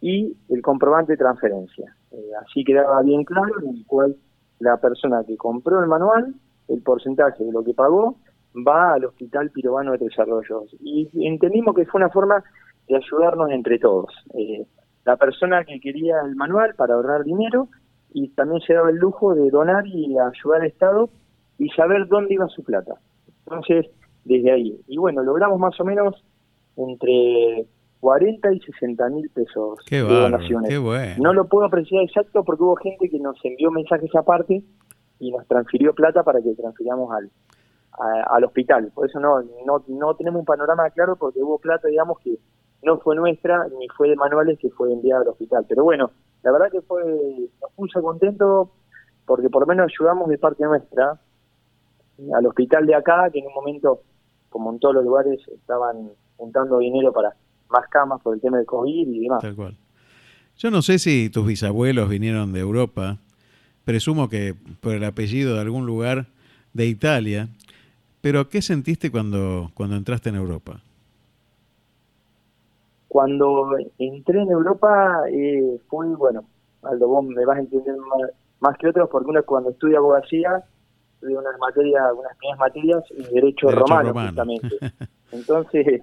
y 0.00 0.36
el 0.48 0.62
comprobante 0.62 1.12
de 1.12 1.18
transferencia. 1.18 1.94
Eh, 2.12 2.30
así 2.42 2.64
quedaba 2.64 3.02
bien 3.02 3.24
claro 3.24 3.60
en 3.62 3.76
el 3.76 3.86
cual 3.86 4.16
la 4.58 4.76
persona 4.76 5.24
que 5.26 5.36
compró 5.36 5.80
el 5.80 5.86
manual, 5.86 6.34
el 6.68 6.82
porcentaje 6.82 7.44
de 7.44 7.52
lo 7.52 7.64
que 7.64 7.74
pagó, 7.74 8.16
va 8.56 8.94
al 8.94 9.04
Hospital 9.04 9.50
Pirobano 9.50 9.92
de 9.92 9.98
Desarrollos. 9.98 10.74
Y 10.80 11.08
entendimos 11.26 11.74
que 11.74 11.86
fue 11.86 12.00
una 12.00 12.10
forma 12.10 12.42
de 12.88 12.96
ayudarnos 12.96 13.50
entre 13.50 13.78
todos. 13.78 14.12
Eh, 14.34 14.66
la 15.04 15.16
persona 15.16 15.64
que 15.64 15.80
quería 15.80 16.20
el 16.24 16.36
manual 16.36 16.74
para 16.74 16.94
ahorrar 16.94 17.24
dinero 17.24 17.68
y 18.12 18.28
también 18.30 18.60
se 18.62 18.74
daba 18.74 18.90
el 18.90 18.96
lujo 18.96 19.34
de 19.34 19.50
donar 19.50 19.86
y 19.86 20.16
ayudar 20.18 20.60
al 20.60 20.66
Estado 20.66 21.10
y 21.58 21.68
saber 21.70 22.08
dónde 22.08 22.34
iba 22.34 22.48
su 22.48 22.64
plata. 22.64 22.94
Entonces, 23.46 23.86
desde 24.24 24.52
ahí. 24.52 24.80
Y 24.86 24.98
bueno, 24.98 25.22
logramos 25.22 25.58
más 25.58 25.78
o 25.80 25.84
menos 25.84 26.24
entre 26.76 27.66
40 28.00 28.52
y 28.52 28.60
60 28.60 29.08
mil 29.10 29.28
pesos 29.30 29.78
de 29.88 30.00
donaciones. 30.02 31.18
No 31.18 31.32
lo 31.32 31.46
puedo 31.46 31.66
apreciar 31.66 32.02
exacto 32.02 32.44
porque 32.44 32.62
hubo 32.62 32.76
gente 32.76 33.08
que 33.08 33.18
nos 33.18 33.36
envió 33.44 33.70
mensajes 33.70 34.14
aparte 34.14 34.62
y 35.18 35.30
nos 35.30 35.46
transfirió 35.46 35.94
plata 35.94 36.22
para 36.22 36.40
que 36.40 36.54
transfiramos 36.54 37.12
al, 37.12 37.30
al 38.30 38.44
hospital. 38.44 38.90
Por 38.94 39.08
eso 39.08 39.20
no, 39.20 39.42
no, 39.66 39.84
no 39.86 40.14
tenemos 40.14 40.40
un 40.40 40.46
panorama 40.46 40.88
claro 40.90 41.16
porque 41.16 41.42
hubo 41.42 41.58
plata, 41.58 41.88
digamos, 41.88 42.18
que 42.20 42.38
no 42.82 42.98
fue 42.98 43.16
nuestra 43.16 43.66
ni 43.78 43.86
fue 43.88 44.08
de 44.08 44.16
manuales 44.16 44.58
que 44.58 44.70
fue 44.70 44.92
enviada 44.92 45.22
al 45.22 45.28
hospital. 45.28 45.66
Pero 45.68 45.84
bueno, 45.84 46.10
la 46.42 46.52
verdad 46.52 46.70
que 46.70 46.80
fue 46.80 47.02
nos 47.60 47.72
puso 47.74 48.02
contento 48.02 48.72
porque 49.24 49.48
por 49.48 49.62
lo 49.62 49.66
menos 49.66 49.90
ayudamos 49.92 50.28
de 50.28 50.38
parte 50.38 50.64
nuestra 50.64 51.20
al 52.34 52.46
hospital 52.46 52.86
de 52.86 52.94
acá, 52.94 53.30
que 53.32 53.38
en 53.38 53.46
un 53.46 53.54
momento, 53.54 54.02
como 54.48 54.72
en 54.72 54.78
todos 54.78 54.96
los 54.96 55.04
lugares, 55.04 55.40
estaban 55.48 56.10
juntando 56.36 56.78
dinero 56.78 57.12
para 57.12 57.34
más 57.68 57.88
camas 57.88 58.20
por 58.20 58.34
el 58.34 58.40
tema 58.40 58.58
del 58.58 58.66
COVID 58.66 59.08
y 59.08 59.20
demás. 59.20 59.40
Tal 59.40 59.54
cual. 59.54 59.76
Yo 60.56 60.70
no 60.70 60.82
sé 60.82 60.98
si 60.98 61.30
tus 61.30 61.46
bisabuelos 61.46 62.08
vinieron 62.08 62.52
de 62.52 62.60
Europa, 62.60 63.18
presumo 63.84 64.28
que 64.28 64.54
por 64.80 64.94
el 64.94 65.04
apellido 65.04 65.54
de 65.54 65.60
algún 65.60 65.86
lugar 65.86 66.26
de 66.74 66.86
Italia, 66.86 67.48
pero 68.20 68.48
¿qué 68.48 68.60
sentiste 68.60 69.10
cuando, 69.10 69.70
cuando 69.74 69.96
entraste 69.96 70.28
en 70.28 70.36
Europa? 70.36 70.80
Cuando 73.10 73.76
entré 73.98 74.40
en 74.40 74.52
Europa 74.52 75.24
eh, 75.28 75.80
fue, 75.88 76.06
bueno, 76.14 76.44
Aldo, 76.84 77.08
vos 77.08 77.24
me 77.24 77.44
vas 77.44 77.56
a 77.56 77.60
entender 77.60 77.96
más, 78.60 78.78
que 78.78 78.86
otros, 78.86 79.08
porque 79.10 79.30
uno 79.30 79.42
cuando 79.42 79.70
estudia 79.70 79.98
abogacía, 79.98 80.62
estudia 81.14 81.40
unas 81.40 81.58
materias, 81.58 82.04
unas 82.16 82.36
primeras 82.36 82.58
materias 82.60 83.04
en 83.10 83.34
derecho, 83.34 83.68
romano, 83.72 84.14
justamente. 84.14 84.76
Entonces, 85.32 86.02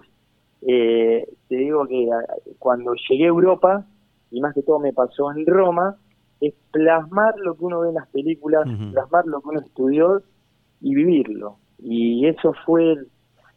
eh, 0.64 1.26
te 1.48 1.56
digo 1.56 1.88
que 1.88 2.10
ah, 2.12 2.26
cuando 2.60 2.94
llegué 3.10 3.24
a 3.24 3.30
Europa, 3.30 3.86
y 4.30 4.42
más 4.42 4.54
que 4.54 4.64
todo 4.64 4.80
me 4.80 4.92
pasó 4.92 5.32
en 5.32 5.46
Roma, 5.46 5.96
es 6.42 6.54
plasmar 6.72 7.36
lo 7.38 7.56
que 7.56 7.64
uno 7.64 7.80
ve 7.80 7.88
en 7.88 7.96
las 7.96 8.08
películas, 8.10 8.68
plasmar 8.92 9.26
lo 9.28 9.40
que 9.40 9.48
uno 9.48 9.62
estudió 9.62 10.22
y 10.82 10.94
vivirlo. 10.94 11.56
Y 11.80 12.28
eso 12.28 12.54
fue 12.66 12.98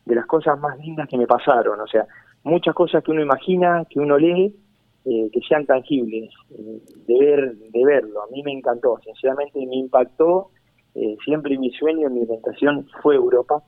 de 0.04 0.14
las 0.14 0.26
cosas 0.26 0.56
más 0.60 0.78
lindas 0.78 1.08
que 1.08 1.18
me 1.18 1.26
pasaron. 1.26 1.80
O 1.80 1.86
sea, 1.88 2.06
muchas 2.42 2.74
cosas 2.74 3.03
que 3.05 3.11
uno 3.11 3.22
imagina, 3.22 3.85
que 3.88 4.00
uno 4.00 4.18
lee, 4.18 4.55
eh, 5.05 5.31
que 5.33 5.40
sean 5.48 5.66
tangibles, 5.66 6.31
eh, 6.50 6.81
de, 7.07 7.18
ver, 7.18 7.57
de 7.57 7.85
verlo. 7.85 8.22
A 8.22 8.26
mí 8.31 8.42
me 8.42 8.53
encantó, 8.53 8.98
sinceramente 9.05 9.64
me 9.66 9.76
impactó. 9.76 10.50
Eh, 10.94 11.16
siempre 11.24 11.57
mi 11.59 11.70
sueño, 11.70 12.11
mi 12.11 12.22
orientación 12.22 12.87
fue 13.03 13.14
Europa. 13.14 13.62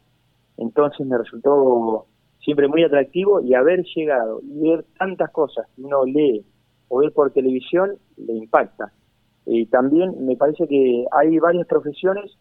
Entonces 0.56 1.06
me 1.06 1.16
resultó 1.16 2.06
siempre 2.40 2.68
muy 2.68 2.84
atractivo 2.84 3.40
y 3.40 3.54
haber 3.54 3.84
llegado 3.84 4.40
y 4.42 4.70
ver 4.70 4.84
tantas 4.98 5.30
cosas 5.30 5.66
que 5.74 5.82
uno 5.82 6.04
lee 6.04 6.44
o 6.88 6.98
ve 6.98 7.10
por 7.10 7.32
televisión 7.32 7.96
le 8.16 8.34
impacta. 8.34 8.92
Y 9.46 9.66
también 9.66 10.26
me 10.26 10.36
parece 10.36 10.68
que 10.68 11.06
hay 11.10 11.38
varias 11.38 11.66
profesiones, 11.66 12.36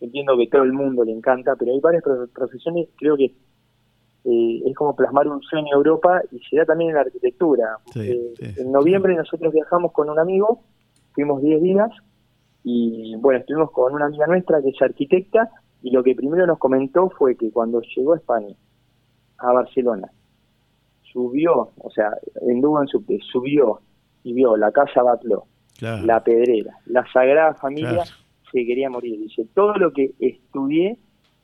entiendo 0.00 0.36
que 0.36 0.46
todo 0.46 0.62
el 0.62 0.72
mundo 0.72 1.04
le 1.04 1.12
encanta, 1.12 1.56
pero 1.58 1.72
hay 1.72 1.80
varias 1.80 2.04
profesiones, 2.32 2.88
creo 2.96 3.16
que 3.16 3.32
eh, 4.24 4.62
es 4.66 4.74
como 4.74 4.94
plasmar 4.96 5.28
un 5.28 5.40
sueño 5.42 5.68
en 5.68 5.76
Europa 5.76 6.20
y 6.32 6.38
se 6.40 6.56
da 6.56 6.64
también 6.64 6.90
en 6.90 6.96
la 6.96 7.02
arquitectura. 7.02 7.78
Eh, 7.94 8.34
en 8.56 8.72
noviembre 8.72 9.14
nosotros 9.14 9.52
viajamos 9.52 9.92
con 9.92 10.10
un 10.10 10.18
amigo, 10.18 10.60
fuimos 11.12 11.42
10 11.42 11.62
días 11.62 11.90
y 12.64 13.16
bueno, 13.16 13.40
estuvimos 13.40 13.70
con 13.70 13.94
una 13.94 14.06
amiga 14.06 14.26
nuestra 14.26 14.60
que 14.60 14.70
es 14.70 14.82
arquitecta 14.82 15.50
y 15.82 15.90
lo 15.90 16.02
que 16.02 16.14
primero 16.14 16.46
nos 16.46 16.58
comentó 16.58 17.10
fue 17.10 17.36
que 17.36 17.50
cuando 17.50 17.80
llegó 17.80 18.14
a 18.14 18.16
España, 18.16 18.54
a 19.38 19.52
Barcelona, 19.52 20.10
subió, 21.12 21.70
o 21.78 21.90
sea, 21.90 22.10
en 22.42 22.58
en 22.58 22.86
subte, 22.88 23.18
subió 23.30 23.80
y 24.24 24.32
vio 24.32 24.56
la 24.56 24.72
Casa 24.72 25.02
Batló, 25.02 25.44
la 25.80 26.22
Pedrera, 26.22 26.76
la 26.86 27.04
Sagrada 27.12 27.54
Familia, 27.54 28.04
se 28.50 28.66
quería 28.66 28.90
morir. 28.90 29.18
Dice, 29.20 29.46
todo 29.54 29.74
lo 29.74 29.92
que 29.92 30.12
estudié 30.18 30.98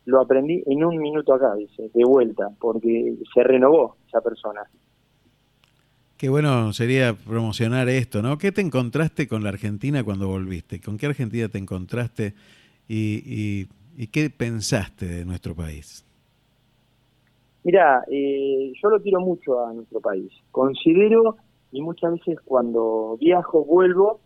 lo 0.06 0.20
aprendí 0.20 0.62
en 0.66 0.84
un 0.84 0.98
minuto 0.98 1.34
acá, 1.34 1.54
dice, 1.54 1.90
de 1.92 2.04
vuelta, 2.04 2.50
porque 2.60 3.14
se 3.32 3.42
renovó 3.42 3.96
esa 4.06 4.20
persona. 4.20 4.62
Qué 6.16 6.28
bueno 6.28 6.72
sería 6.72 7.14
promocionar 7.14 7.88
esto, 7.88 8.22
¿no? 8.22 8.38
¿Qué 8.38 8.52
te 8.52 8.60
encontraste 8.60 9.26
con 9.26 9.42
la 9.42 9.48
Argentina 9.48 10.04
cuando 10.04 10.28
volviste? 10.28 10.80
¿Con 10.80 10.96
qué 10.96 11.06
Argentina 11.06 11.48
te 11.48 11.58
encontraste 11.58 12.34
y, 12.88 13.66
y, 13.96 14.06
qué 14.08 14.30
pensaste 14.30 15.06
de 15.06 15.24
nuestro 15.24 15.54
país? 15.54 16.04
Mira, 17.64 18.04
eh, 18.10 18.72
yo 18.80 18.90
lo 18.90 19.02
quiero 19.02 19.20
mucho 19.20 19.66
a 19.66 19.72
nuestro 19.72 20.00
país. 20.00 20.30
Considero, 20.50 21.36
y 21.72 21.80
muchas 21.80 22.12
veces 22.12 22.38
cuando 22.44 23.16
viajo, 23.20 23.64
vuelvo, 23.64 24.20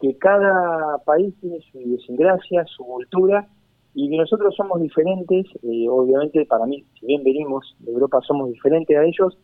que 0.00 0.16
cada 0.16 0.98
país 1.04 1.34
tiene 1.40 1.60
su 1.70 1.80
idiosincrasia, 1.80 2.64
su 2.66 2.84
cultura, 2.84 3.48
y 3.94 4.10
que 4.10 4.16
nosotros 4.16 4.54
somos 4.54 4.80
diferentes, 4.80 5.46
eh, 5.62 5.88
obviamente 5.88 6.44
para 6.46 6.66
mí, 6.66 6.84
si 6.98 7.06
bien 7.06 7.24
venimos 7.24 7.74
de 7.80 7.92
Europa, 7.92 8.20
somos 8.26 8.48
diferentes 8.50 8.96
a 8.96 9.04
ellos, 9.04 9.36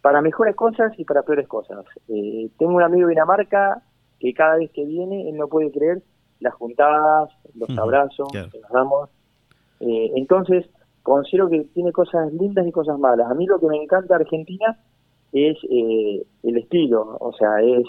para 0.00 0.20
mejores 0.20 0.54
cosas 0.54 0.92
y 0.98 1.04
para 1.04 1.22
peores 1.22 1.48
cosas. 1.48 1.84
Eh, 2.08 2.48
tengo 2.58 2.74
un 2.74 2.82
amigo 2.82 3.08
de 3.08 3.14
Dinamarca 3.14 3.82
que 4.20 4.32
cada 4.32 4.56
vez 4.56 4.70
que 4.70 4.84
viene, 4.84 5.28
él 5.28 5.36
no 5.36 5.48
puede 5.48 5.72
creer 5.72 6.02
las 6.40 6.54
juntadas, 6.54 7.30
los 7.54 7.76
abrazos 7.78 8.28
que 8.30 8.60
nos 8.60 8.70
damos. 8.70 9.10
Eh, 9.80 10.12
entonces, 10.14 10.66
considero 11.02 11.48
que 11.48 11.64
tiene 11.74 11.92
cosas 11.92 12.32
lindas 12.32 12.66
y 12.66 12.72
cosas 12.72 12.98
malas. 12.98 13.30
A 13.30 13.34
mí 13.34 13.46
lo 13.46 13.58
que 13.58 13.66
me 13.66 13.82
encanta 13.82 14.16
de 14.16 14.22
Argentina 14.22 14.78
es 15.32 15.58
el 15.68 16.56
estilo, 16.56 17.16
o 17.20 17.32
sea, 17.32 17.60
es 17.60 17.86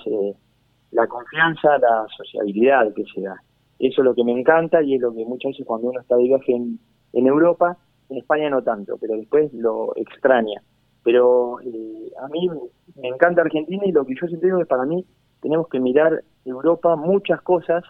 la 0.92 1.08
confianza, 1.08 1.78
la 1.78 2.06
sociabilidad 2.16 2.94
que 2.94 3.04
se 3.14 3.22
da. 3.22 3.42
Eso 3.80 4.02
es 4.02 4.06
lo 4.06 4.16
que 4.16 4.24
me 4.24 4.32
encanta 4.32 4.82
y 4.82 4.96
es 4.96 5.02
lo 5.02 5.14
que 5.14 5.26
muchas 5.26 5.52
veces 5.52 5.66
cuando 5.66 5.90
uno 5.90 6.00
está 6.00 6.16
de 6.16 6.24
viaje 6.24 6.54
en, 6.54 7.28
Europa, 7.28 7.78
en 8.10 8.18
España 8.18 8.50
no 8.50 8.64
tanto, 8.64 8.98
pero 9.00 9.16
después 9.16 9.54
lo 9.54 9.96
extraña. 9.96 10.62
Pero 11.04 11.60
eh, 11.62 12.12
a 12.22 12.28
mí 12.28 12.50
me 12.96 13.08
encanta 13.08 13.42
Argentina 13.42 13.84
y 13.86 13.92
lo 13.92 14.06
que 14.06 14.16
yo 14.20 14.28
siempre 14.28 14.50
digo 14.50 14.62
es 14.62 14.68
para 14.68 14.86
mí 14.86 15.06
tenemos 15.42 15.68
que 15.70 15.80
mirar 15.80 16.24
Europa 16.46 16.96
muchas 16.96 17.42
cosas 17.42 17.84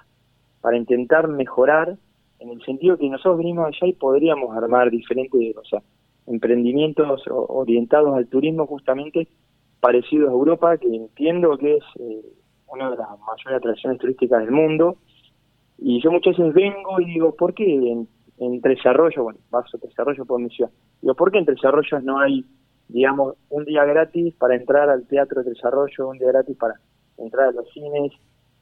para 0.61 0.77
intentar 0.77 1.27
mejorar 1.27 1.97
en 2.39 2.49
el 2.49 2.61
sentido 2.63 2.97
que 2.97 3.09
nosotros 3.09 3.37
venimos 3.37 3.65
allá 3.65 3.87
y 3.87 3.93
podríamos 3.93 4.55
armar 4.55 4.91
diferentes, 4.91 5.55
o 5.57 5.63
sea, 5.63 5.81
emprendimientos 6.27 7.23
orientados 7.29 8.15
al 8.15 8.27
turismo 8.27 8.67
justamente 8.67 9.27
parecidos 9.79 10.29
a 10.29 10.33
Europa, 10.33 10.77
que 10.77 10.87
entiendo 10.87 11.57
que 11.57 11.77
es 11.77 11.83
eh, 11.99 12.21
una 12.67 12.91
de 12.91 12.97
las 12.97 13.07
mayores 13.09 13.57
atracciones 13.57 13.99
turísticas 13.99 14.41
del 14.41 14.51
mundo. 14.51 14.97
Y 15.79 16.01
yo 16.01 16.11
muchas 16.11 16.37
veces 16.37 16.53
vengo 16.53 16.99
y 16.99 17.05
digo, 17.05 17.35
¿por 17.35 17.53
qué 17.53 17.65
en, 17.65 18.07
en 18.39 18.61
Tres 18.61 18.85
Arroyos, 18.85 19.23
bueno, 19.23 19.39
paso 19.49 19.77
Tres 19.77 19.97
Arroyos 19.99 20.27
por 20.27 20.39
mi 20.39 20.49
ciudad, 20.49 20.71
digo, 21.01 21.13
¿por 21.15 21.31
qué 21.31 21.39
en 21.39 21.45
Tres 21.45 21.63
Arroyos 21.63 22.03
no 22.03 22.19
hay, 22.19 22.45
digamos, 22.87 23.35
un 23.49 23.65
día 23.65 23.85
gratis 23.85 24.33
para 24.35 24.55
entrar 24.55 24.89
al 24.89 25.07
Teatro 25.07 25.43
de 25.43 25.51
Tres 25.51 25.63
Arroyos, 25.65 25.99
un 25.99 26.17
día 26.17 26.29
gratis 26.29 26.57
para 26.57 26.75
entrar 27.17 27.49
a 27.49 27.51
los 27.51 27.69
cines? 27.71 28.11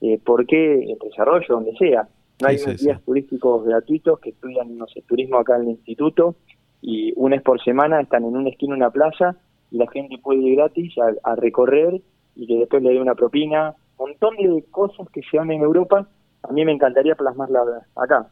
Eh, 0.02 0.20
¿Por 0.24 0.46
qué 0.46 0.92
en 0.92 0.98
Tres 0.98 1.18
Arroyos, 1.18 1.48
donde 1.48 1.76
sea? 1.78 2.08
No 2.42 2.50
hay 2.50 2.58
días 2.58 3.02
turísticos 3.04 3.64
gratuitos 3.64 4.20
que 4.20 4.32
estudian, 4.32 4.78
no 4.78 4.88
sé, 4.88 5.02
turismo 5.04 5.38
acá 5.38 5.56
en 5.56 5.64
el 5.64 5.70
instituto 5.70 6.36
y 6.82 7.14
una 7.16 7.38
vez 7.38 7.44
por 7.44 7.64
semana 7.64 8.02
están 8.02 8.26
en 8.26 8.36
una 8.36 8.50
esquina 8.50 8.76
una 8.76 8.92
plaza 8.92 9.36
y 9.72 9.78
la 9.78 9.90
gente 9.90 10.18
puede 10.20 10.42
ir 10.42 10.58
gratis 10.58 10.94
a, 11.24 11.36
recorrer 11.36 12.02
y 12.36 12.46
que 12.46 12.60
después 12.60 12.84
le 12.84 12.92
dé 12.92 13.02
una 13.02 13.16
propina. 13.16 13.74
Un 13.98 14.10
montón 14.10 14.36
de 14.36 14.64
cosas 14.70 15.10
que 15.10 15.22
se 15.24 15.38
dan 15.38 15.52
en 15.52 15.62
Europa, 15.62 16.08
a 16.50 16.54
mí 16.54 16.66
me 16.66 16.72
encantaría 16.72 17.16
plasmarla 17.16 17.62
acá. 17.96 18.28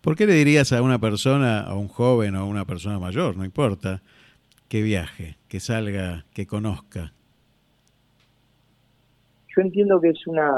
¿Por 0.00 0.16
qué 0.16 0.26
le 0.26 0.34
dirías 0.34 0.72
a 0.72 0.82
una 0.82 0.98
persona, 0.98 1.60
a 1.60 1.74
un 1.74 1.88
joven 1.88 2.36
o 2.36 2.40
a 2.40 2.44
una 2.44 2.64
persona 2.64 2.98
mayor, 2.98 3.36
no 3.36 3.44
importa, 3.44 4.02
que 4.68 4.82
viaje, 4.82 5.36
que 5.48 5.60
salga, 5.60 6.26
que 6.34 6.46
conozca? 6.46 7.12
Yo 9.56 9.62
entiendo 9.62 10.00
que 10.00 10.10
es 10.10 10.26
una 10.26 10.50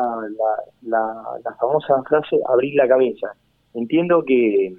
la, 0.82 1.22
la 1.44 1.54
famosa 1.60 2.02
frase 2.08 2.38
abrir 2.48 2.74
la 2.74 2.88
cabeza. 2.88 3.28
Entiendo 3.74 4.24
que 4.24 4.74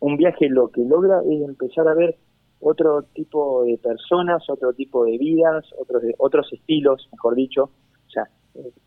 un 0.00 0.16
viaje 0.16 0.48
lo 0.48 0.68
que 0.68 0.82
logra 0.84 1.20
es 1.20 1.42
empezar 1.42 1.86
a 1.86 1.94
ver 1.94 2.16
otro 2.60 3.02
tipo 3.14 3.64
de 3.64 3.78
personas, 3.78 4.42
otro 4.48 4.72
tipo 4.72 5.04
de 5.04 5.16
vidas, 5.16 5.64
otros 5.78 6.02
otros 6.18 6.52
estilos, 6.52 7.08
mejor 7.12 7.34
dicho. 7.34 7.70
O 8.06 8.10
sea, 8.10 8.28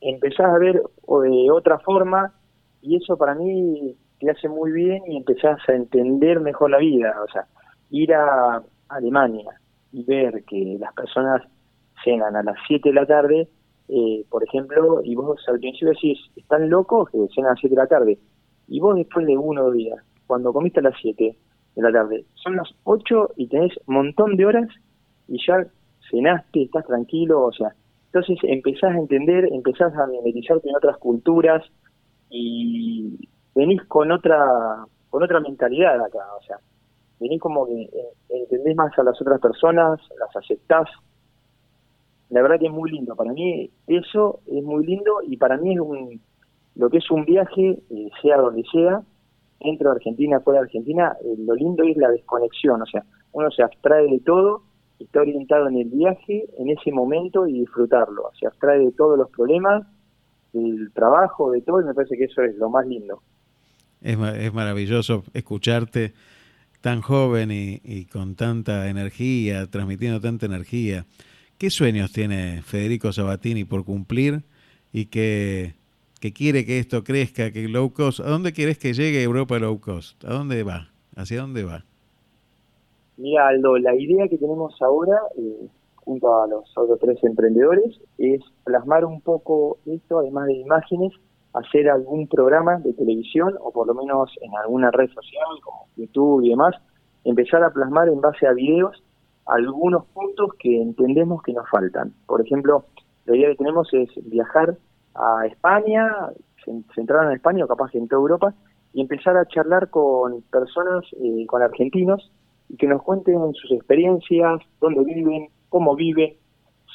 empezás 0.01 0.47
a 0.47 0.57
ver 0.57 0.81
de 0.81 1.51
otra 1.51 1.79
forma 1.79 2.33
y 2.81 2.97
eso 2.97 3.17
para 3.17 3.35
mí 3.35 3.95
te 4.19 4.29
hace 4.29 4.49
muy 4.49 4.71
bien 4.71 5.03
y 5.07 5.17
empezás 5.17 5.57
a 5.67 5.73
entender 5.73 6.39
mejor 6.39 6.71
la 6.71 6.77
vida. 6.77 7.15
O 7.23 7.31
sea, 7.31 7.45
ir 7.89 8.13
a 8.13 8.63
Alemania 8.89 9.59
y 9.91 10.03
ver 10.03 10.43
que 10.45 10.77
las 10.79 10.93
personas 10.93 11.41
cenan 12.03 12.35
a 12.35 12.43
las 12.43 12.57
7 12.67 12.89
de 12.89 12.95
la 12.95 13.05
tarde, 13.05 13.47
eh, 13.87 14.25
por 14.29 14.43
ejemplo, 14.43 15.01
y 15.03 15.15
vos 15.15 15.39
al 15.47 15.59
principio 15.59 15.89
decís, 15.89 16.19
están 16.35 16.69
locos 16.69 17.09
que 17.09 17.19
cenan 17.33 17.51
a 17.51 17.53
las 17.53 17.59
7 17.59 17.75
de 17.75 17.81
la 17.81 17.87
tarde. 17.87 18.19
Y 18.67 18.79
vos 18.79 18.95
después 18.95 19.25
de 19.25 19.37
uno 19.37 19.71
días, 19.71 19.99
cuando 20.27 20.53
comiste 20.53 20.79
a 20.79 20.83
las 20.83 20.95
7, 21.01 21.37
de 21.75 21.81
la 21.81 21.91
tarde. 21.91 22.25
Son 22.35 22.55
las 22.55 22.69
8 22.83 23.33
y 23.37 23.47
tenés 23.47 23.73
un 23.87 23.95
montón 23.95 24.35
de 24.35 24.45
horas 24.45 24.69
y 25.27 25.37
ya 25.45 25.65
cenaste, 26.09 26.63
estás 26.63 26.85
tranquilo, 26.85 27.43
o 27.43 27.51
sea, 27.51 27.73
entonces 28.13 28.37
empezás 28.43 28.91
a 28.91 28.99
entender, 28.99 29.49
empezás 29.51 29.91
a 29.95 30.05
mimetizarte 30.05 30.69
en 30.69 30.75
otras 30.75 30.97
culturas 30.97 31.63
y 32.29 33.27
venís 33.55 33.81
con 33.87 34.11
otra 34.11 34.85
con 35.09 35.23
otra 35.23 35.39
mentalidad 35.39 35.99
acá, 35.99 36.19
o 36.39 36.43
sea, 36.43 36.57
venís 37.19 37.41
como 37.41 37.65
que 37.65 37.81
eh, 37.81 37.89
entendés 38.29 38.75
más 38.75 38.97
a 38.99 39.03
las 39.03 39.19
otras 39.19 39.39
personas, 39.39 39.99
las 40.19 40.35
aceptás. 40.35 40.89
La 42.29 42.41
verdad 42.43 42.59
que 42.59 42.67
es 42.67 42.71
muy 42.71 42.91
lindo, 42.91 43.15
para 43.15 43.33
mí 43.33 43.71
eso 43.87 44.41
es 44.45 44.63
muy 44.63 44.85
lindo 44.85 45.19
y 45.23 45.37
para 45.37 45.57
mí 45.57 45.73
es 45.73 45.79
un 45.79 46.21
lo 46.75 46.89
que 46.91 46.97
es 46.97 47.09
un 47.09 47.25
viaje, 47.25 47.79
eh, 47.89 48.09
sea 48.21 48.37
donde 48.37 48.63
sea, 48.71 49.01
dentro 49.59 49.89
de 49.89 49.95
Argentina, 49.95 50.39
fuera 50.39 50.59
de 50.59 50.65
Argentina, 50.65 51.15
eh, 51.23 51.35
lo 51.39 51.55
lindo 51.55 51.83
es 51.83 51.97
la 51.97 52.09
desconexión, 52.09 52.79
o 52.79 52.85
sea, 52.85 53.03
uno 53.31 53.49
se 53.49 53.63
abstrae 53.63 54.07
de 54.07 54.19
todo, 54.19 54.61
está 54.99 55.21
orientado 55.21 55.67
en 55.67 55.77
el 55.77 55.89
viaje, 55.89 56.45
en 56.57 56.69
ese 56.69 56.91
momento 56.91 57.47
y 57.47 57.59
disfrutarlo, 57.59 58.31
se 58.39 58.47
abstrae 58.47 58.79
de 58.79 58.91
todos 58.91 59.17
los 59.17 59.29
problemas, 59.29 59.85
del 60.53 60.91
trabajo, 60.93 61.51
de 61.51 61.61
todo, 61.61 61.81
y 61.81 61.85
me 61.85 61.93
parece 61.93 62.17
que 62.17 62.25
eso 62.25 62.41
es 62.43 62.55
lo 62.57 62.69
más 62.69 62.85
lindo. 62.85 63.21
Es, 64.01 64.17
es 64.19 64.53
maravilloso 64.53 65.23
escucharte 65.33 66.13
tan 66.83 67.01
joven 67.01 67.49
y, 67.51 68.05
con 68.11 68.35
tanta 68.35 68.89
energía, 68.89 69.67
transmitiendo 69.67 70.19
tanta 70.19 70.47
energía. 70.47 71.05
¿Qué 71.57 71.69
sueños 71.69 72.11
tiene 72.11 72.61
Federico 72.61 73.13
Sabatini 73.13 73.63
por 73.63 73.85
cumplir 73.85 74.43
y 74.91 75.05
que 75.05 75.73
quiere 76.35 76.65
que 76.65 76.79
esto 76.79 77.05
crezca, 77.05 77.51
que 77.51 77.69
low 77.69 77.93
cost, 77.93 78.19
¿a 78.19 78.27
dónde 78.29 78.51
quieres 78.51 78.77
que 78.77 78.93
llegue 78.93 79.23
Europa 79.23 79.57
low 79.59 79.79
cost? 79.79 80.23
¿A 80.25 80.33
dónde 80.33 80.63
va? 80.63 80.89
¿Hacia 81.15 81.39
dónde 81.39 81.63
va? 81.63 81.85
Mira, 83.17 83.47
Aldo, 83.47 83.77
la 83.77 83.95
idea 83.95 84.27
que 84.27 84.37
tenemos 84.37 84.79
ahora, 84.81 85.19
eh, 85.37 85.67
junto 85.97 86.41
a 86.41 86.47
los 86.47 86.77
otros 86.77 86.99
tres 86.99 87.23
emprendedores, 87.23 87.99
es 88.17 88.41
plasmar 88.63 89.05
un 89.05 89.21
poco 89.21 89.77
esto, 89.85 90.19
además 90.19 90.47
de 90.47 90.53
imágenes, 90.53 91.13
hacer 91.53 91.89
algún 91.89 92.27
programa 92.27 92.79
de 92.79 92.93
televisión 92.93 93.55
o 93.61 93.71
por 93.71 93.87
lo 93.87 93.93
menos 93.93 94.31
en 94.41 94.55
alguna 94.55 94.89
red 94.91 95.07
social 95.09 95.47
como 95.63 95.87
YouTube 95.95 96.43
y 96.43 96.49
demás, 96.49 96.75
empezar 97.23 97.63
a 97.63 97.69
plasmar 97.69 98.09
en 98.09 98.21
base 98.21 98.47
a 98.47 98.53
videos 98.53 99.03
algunos 99.45 100.05
puntos 100.07 100.51
que 100.57 100.81
entendemos 100.81 101.43
que 101.43 101.53
nos 101.53 101.69
faltan. 101.69 102.13
Por 102.25 102.41
ejemplo, 102.41 102.85
la 103.25 103.35
idea 103.35 103.49
que 103.49 103.57
tenemos 103.57 103.93
es 103.93 104.09
viajar 104.25 104.77
a 105.15 105.45
España, 105.45 106.09
centraron 106.95 107.27
en 107.27 107.35
España 107.35 107.65
o 107.65 107.67
capaz 107.67 107.93
en 107.93 108.07
toda 108.07 108.21
Europa, 108.21 108.53
y 108.93 109.01
empezar 109.01 109.37
a 109.37 109.45
charlar 109.45 109.89
con 109.89 110.41
personas, 110.43 111.03
eh, 111.19 111.45
con 111.47 111.61
argentinos, 111.61 112.31
y 112.73 112.77
que 112.77 112.87
nos 112.87 113.03
cuenten 113.03 113.53
sus 113.53 113.71
experiencias, 113.71 114.59
dónde 114.81 115.03
viven, 115.03 115.47
cómo 115.69 115.95
viven, 115.95 116.33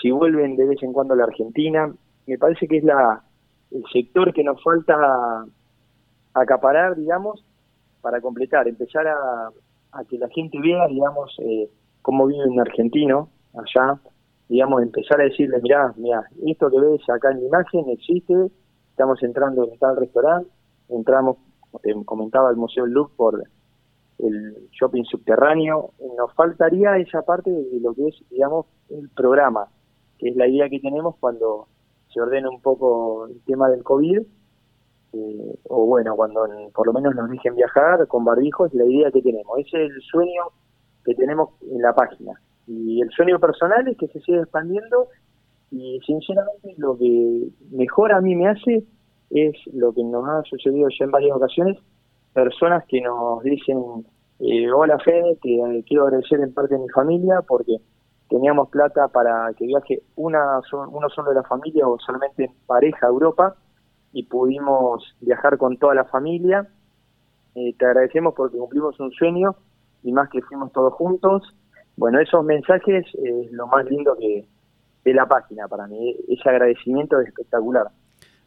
si 0.03 0.11
vuelven 0.11 0.57
de 0.57 0.67
vez 0.67 0.83
en 0.83 0.93
cuando 0.93 1.15
a 1.15 1.17
la 1.17 1.23
Argentina. 1.23 1.95
Me 2.27 2.37
parece 2.37 2.67
que 2.67 2.79
es 2.79 2.85
la 2.85 3.23
el 3.71 3.85
sector 3.93 4.33
que 4.33 4.43
nos 4.43 4.61
falta 4.61 4.97
acaparar, 6.35 6.97
digamos, 6.97 7.45
para 8.01 8.21
completar, 8.21 8.67
empezar 8.67 9.07
a, 9.07 9.51
que 10.09 10.19
la 10.19 10.29
gente 10.31 10.59
vea, 10.61 10.89
digamos, 10.89 11.37
eh, 11.45 11.71
cómo 12.03 12.27
vive 12.27 12.49
un 12.49 12.61
argentino 12.61 13.29
allá, 13.55 14.01
digamos, 14.49 14.83
empezar 14.83 15.21
a 15.21 15.25
decirle, 15.25 15.61
mirá, 15.63 15.93
mirá, 15.97 16.25
esto 16.45 16.71
que 16.71 16.81
ves 16.81 17.09
acá 17.09 17.31
en 17.31 17.41
la 17.41 17.47
imagen 17.47 17.89
existe, 17.91 18.35
estamos 18.91 19.23
entrando 19.23 19.65
en 19.65 19.79
tal 19.79 19.97
restaurante, 19.97 20.51
entramos, 20.89 21.37
te 21.83 21.95
comentaba, 22.05 22.51
el 22.51 22.57
Museo 22.57 22.85
Look 22.87 23.13
por 23.17 23.45
el 24.19 24.69
shopping 24.73 25.05
subterráneo, 25.05 25.91
nos 26.17 26.33
faltaría 26.35 26.97
esa 26.99 27.23
parte 27.23 27.51
de 27.51 27.81
lo 27.81 27.95
que 27.95 28.09
es, 28.09 28.17
digamos, 28.31 28.67
el 28.91 29.09
programa, 29.11 29.69
que 30.19 30.31
es 30.31 30.37
la 30.37 30.49
idea 30.49 30.69
que 30.69 30.81
tenemos 30.81 31.17
cuando 31.21 31.69
se 32.13 32.21
ordena 32.21 32.51
un 32.51 32.61
poco 32.61 33.27
el 33.27 33.41
tema 33.45 33.69
del 33.69 33.85
COVID, 33.85 34.21
eh, 35.13 35.59
o 35.69 35.87
bueno, 35.87 36.17
cuando 36.17 36.47
por 36.75 36.87
lo 36.87 36.93
menos 36.93 37.15
nos 37.15 37.31
dejen 37.31 37.55
viajar 37.55 38.07
con 38.09 38.25
barbijos, 38.25 38.75
la 38.75 38.85
idea 38.85 39.11
que 39.11 39.23
tenemos, 39.23 39.59
ese 39.59 39.85
es 39.85 39.91
el 39.93 40.03
sueño 40.03 40.43
que 41.05 41.15
tenemos 41.15 41.51
en 41.63 41.81
la 41.81 41.95
página. 41.95 42.33
Y 42.67 43.01
el 43.01 43.11
sueño 43.11 43.39
personal 43.39 43.89
es 43.89 43.97
que 43.97 44.09
se 44.09 44.21
siga 44.21 44.43
expandiendo 44.43 45.09
y 45.71 46.01
sinceramente 46.07 46.75
lo 46.77 46.97
que 46.99 47.49
mejor 47.71 48.13
a 48.13 48.21
mí 48.21 48.35
me 48.35 48.49
hace 48.49 48.85
es 49.31 49.55
lo 49.73 49.93
que 49.93 50.03
nos 50.05 50.29
ha 50.29 50.43
sucedido 50.43 50.89
ya 50.89 51.05
en 51.05 51.11
varias 51.11 51.37
ocasiones, 51.37 51.79
personas 52.33 52.85
que 52.87 53.01
nos 53.01 53.43
dicen, 53.43 54.07
eh, 54.41 54.71
hola 54.71 54.99
Fede, 54.99 55.37
te 55.43 55.85
quiero 55.87 56.05
agradecer 56.05 56.41
en 56.41 56.53
parte 56.53 56.75
de 56.75 56.83
mi 56.83 56.89
familia 56.89 57.43
porque 57.47 57.77
teníamos 58.29 58.69
plata 58.69 59.09
para 59.09 59.53
que 59.57 59.67
viaje 59.67 60.03
una 60.17 60.61
uno 60.91 61.09
solo 61.09 61.31
de 61.31 61.37
la 61.37 61.45
familia 61.45 61.87
o 61.89 61.99
solamente 61.99 62.45
en 62.45 62.53
pareja 62.67 63.07
a 63.07 63.11
Europa 63.11 63.57
y 64.13 64.25
pudimos 64.25 65.17
viajar 65.21 65.59
con 65.59 65.77
toda 65.77 65.95
la 65.95 66.05
familia. 66.05 66.69
Eh, 67.55 67.75
te 67.79 67.87
agradecemos 67.87 68.35
porque 68.35 68.59
cumplimos 68.59 68.99
un 69.01 69.11
sueño 69.13 69.57
y 70.03 70.13
más 70.13 70.29
que 70.29 70.43
fuimos 70.43 70.73
todos 70.73 70.93
juntos 70.95 71.55
bueno, 71.99 72.21
esos 72.21 72.45
mensajes 72.45 73.05
es 73.15 73.51
lo 73.51 73.67
más 73.67 73.85
lindo 73.87 74.17
que 74.17 74.47
de 75.05 75.15
la 75.15 75.27
página 75.27 75.67
para 75.67 75.89
mí. 75.89 76.15
Ese 76.29 76.49
agradecimiento 76.49 77.21
es 77.21 77.27
espectacular. 77.27 77.89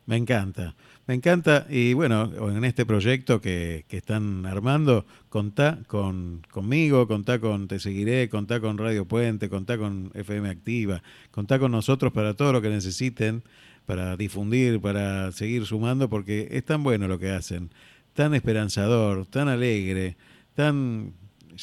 Me 0.05 0.17
encanta, 0.17 0.75
me 1.07 1.13
encanta. 1.13 1.67
Y 1.69 1.93
bueno, 1.93 2.31
en 2.49 2.63
este 2.65 2.85
proyecto 2.85 3.39
que, 3.39 3.85
que 3.87 3.97
están 3.97 4.45
armando, 4.45 5.05
contá 5.29 5.79
con, 5.87 6.41
conmigo, 6.51 7.07
contá 7.07 7.39
con 7.39 7.67
Te 7.67 7.79
Seguiré, 7.79 8.27
contá 8.29 8.59
con 8.59 8.77
Radio 8.77 9.05
Puente, 9.05 9.47
contá 9.49 9.77
con 9.77 10.11
FM 10.13 10.49
Activa, 10.49 11.03
contá 11.29 11.59
con 11.59 11.71
nosotros 11.71 12.11
para 12.11 12.33
todo 12.33 12.51
lo 12.51 12.61
que 12.61 12.69
necesiten, 12.69 13.43
para 13.85 14.17
difundir, 14.17 14.81
para 14.81 15.31
seguir 15.31 15.65
sumando, 15.65 16.09
porque 16.09 16.47
es 16.51 16.65
tan 16.65 16.83
bueno 16.83 17.07
lo 17.07 17.19
que 17.19 17.29
hacen, 17.29 17.71
tan 18.13 18.33
esperanzador, 18.33 19.25
tan 19.27 19.47
alegre, 19.47 20.17
tan 20.55 21.13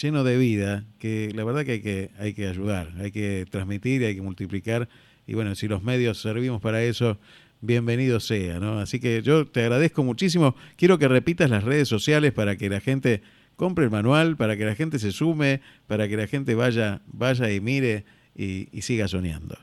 lleno 0.01 0.25
de 0.25 0.39
vida, 0.39 0.85
que 0.99 1.33
la 1.35 1.45
verdad 1.45 1.65
que 1.65 1.73
hay 1.73 1.81
que, 1.81 2.11
hay 2.19 2.35
que 2.35 2.47
ayudar, 2.49 2.93
hay 2.99 3.11
que 3.11 3.47
transmitir, 3.51 4.05
hay 4.05 4.15
que 4.15 4.23
multiplicar. 4.23 4.89
Y 5.27 5.35
bueno, 5.35 5.55
si 5.55 5.69
los 5.69 5.83
medios 5.83 6.21
servimos 6.21 6.61
para 6.61 6.83
eso, 6.83 7.19
bienvenido 7.61 8.21
sea, 8.21 8.61
¿no? 8.61 8.79
Así 8.79 9.01
que 9.01 9.23
yo 9.23 9.47
te 9.47 9.63
agradezco 9.63 10.03
muchísimo. 10.03 10.55
Quiero 10.77 10.99
que 10.99 11.09
repitas 11.09 11.51
las 11.51 11.65
redes 11.65 11.89
sociales 11.89 12.33
para 12.33 12.57
que 12.57 12.69
la 12.69 12.81
gente 12.81 13.23
compre 13.59 13.85
el 13.85 13.91
manual 13.91 14.37
para 14.37 14.57
que 14.57 14.65
la 14.65 14.75
gente 14.77 14.99
se 15.01 15.11
sume, 15.11 15.61
para 15.89 16.09
que 16.09 16.17
la 16.17 16.27
gente 16.29 16.55
vaya, 16.55 17.03
vaya 17.09 17.51
y 17.51 17.61
mire 17.61 18.05
y, 18.35 18.69
y 18.71 18.83
siga 18.83 19.09
soñando. 19.09 19.57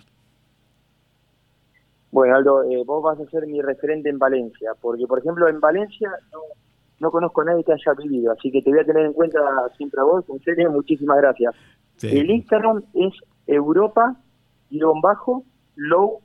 Bueno, 2.11 2.35
Aldo, 2.35 2.63
eh, 2.63 2.83
vos 2.85 3.01
vas 3.01 3.17
a 3.19 3.25
ser 3.31 3.47
mi 3.47 3.61
referente 3.61 4.09
en 4.09 4.19
Valencia, 4.19 4.73
porque 4.81 5.07
por 5.07 5.19
ejemplo 5.19 5.47
en 5.47 5.61
Valencia 5.61 6.11
no, 6.31 6.39
no 6.99 7.09
conozco 7.09 7.41
a 7.41 7.45
nadie 7.45 7.63
que 7.63 7.71
haya 7.71 7.93
vivido, 7.97 8.33
así 8.33 8.51
que 8.51 8.61
te 8.61 8.69
voy 8.69 8.79
a 8.79 8.85
tener 8.85 9.05
en 9.05 9.13
cuenta 9.13 9.39
siempre 9.77 10.01
a 10.01 10.03
vos, 10.03 10.25
en 10.29 10.41
serio, 10.41 10.69
muchísimas 10.71 11.17
gracias. 11.17 11.55
Sí. 11.95 12.07
El 12.07 12.29
Instagram 12.29 12.83
es 12.93 13.13
Europa-low 13.47 14.19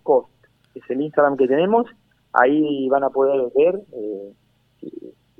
cost, 0.02 0.30
es 0.74 0.82
el 0.88 1.00
Instagram 1.00 1.36
que 1.36 1.48
tenemos, 1.48 1.86
ahí 2.32 2.88
van 2.88 3.04
a 3.04 3.10
poder 3.10 3.50
ver, 3.54 3.80
eh, 3.92 4.32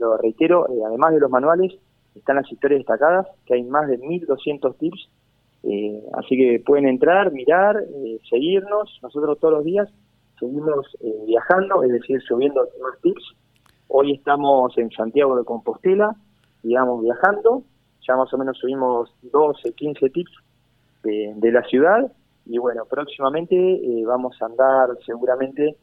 lo 0.01 0.17
reitero, 0.17 0.67
eh, 0.69 0.81
además 0.87 1.13
de 1.13 1.21
los 1.21 1.31
manuales, 1.31 1.75
están 2.15 2.37
las 2.37 2.51
historias 2.51 2.81
destacadas, 2.81 3.27
que 3.47 3.55
hay 3.55 3.63
más 3.63 3.87
de 3.87 3.99
1200 3.99 4.77
tips, 4.79 5.09
eh, 5.63 6.03
así 6.15 6.37
que 6.37 6.63
pueden 6.65 6.89
entrar, 6.89 7.31
mirar, 7.33 7.77
eh, 7.77 8.19
seguirnos, 8.29 8.99
nosotros 9.03 9.39
todos 9.39 9.55
los 9.55 9.65
días 9.65 9.89
seguimos 10.39 10.87
viajando, 11.27 11.83
es 11.83 11.93
decir, 11.93 12.19
subiendo 12.23 12.67
más 12.83 12.99
tips. 13.03 13.35
Hoy 13.89 14.13
estamos 14.13 14.77
en 14.79 14.91
Santiago 14.91 15.37
de 15.37 15.45
Compostela, 15.45 16.17
digamos, 16.63 17.03
viajando. 17.03 17.63
Ya 18.09 18.17
más 18.17 18.33
o 18.33 18.39
menos 18.39 18.57
subimos 18.57 19.15
12, 19.21 19.75
15 19.75 20.09
tips 20.09 20.33
de, 21.03 21.35
de 21.37 21.53
la 21.53 21.63
ciudad. 21.65 22.11
Y 22.51 22.59
bueno, 22.59 22.85
próximamente 22.85 23.55
eh, 23.55 24.05
vamos 24.05 24.37
a 24.43 24.47
andar 24.47 24.89
seguramente 25.07 25.77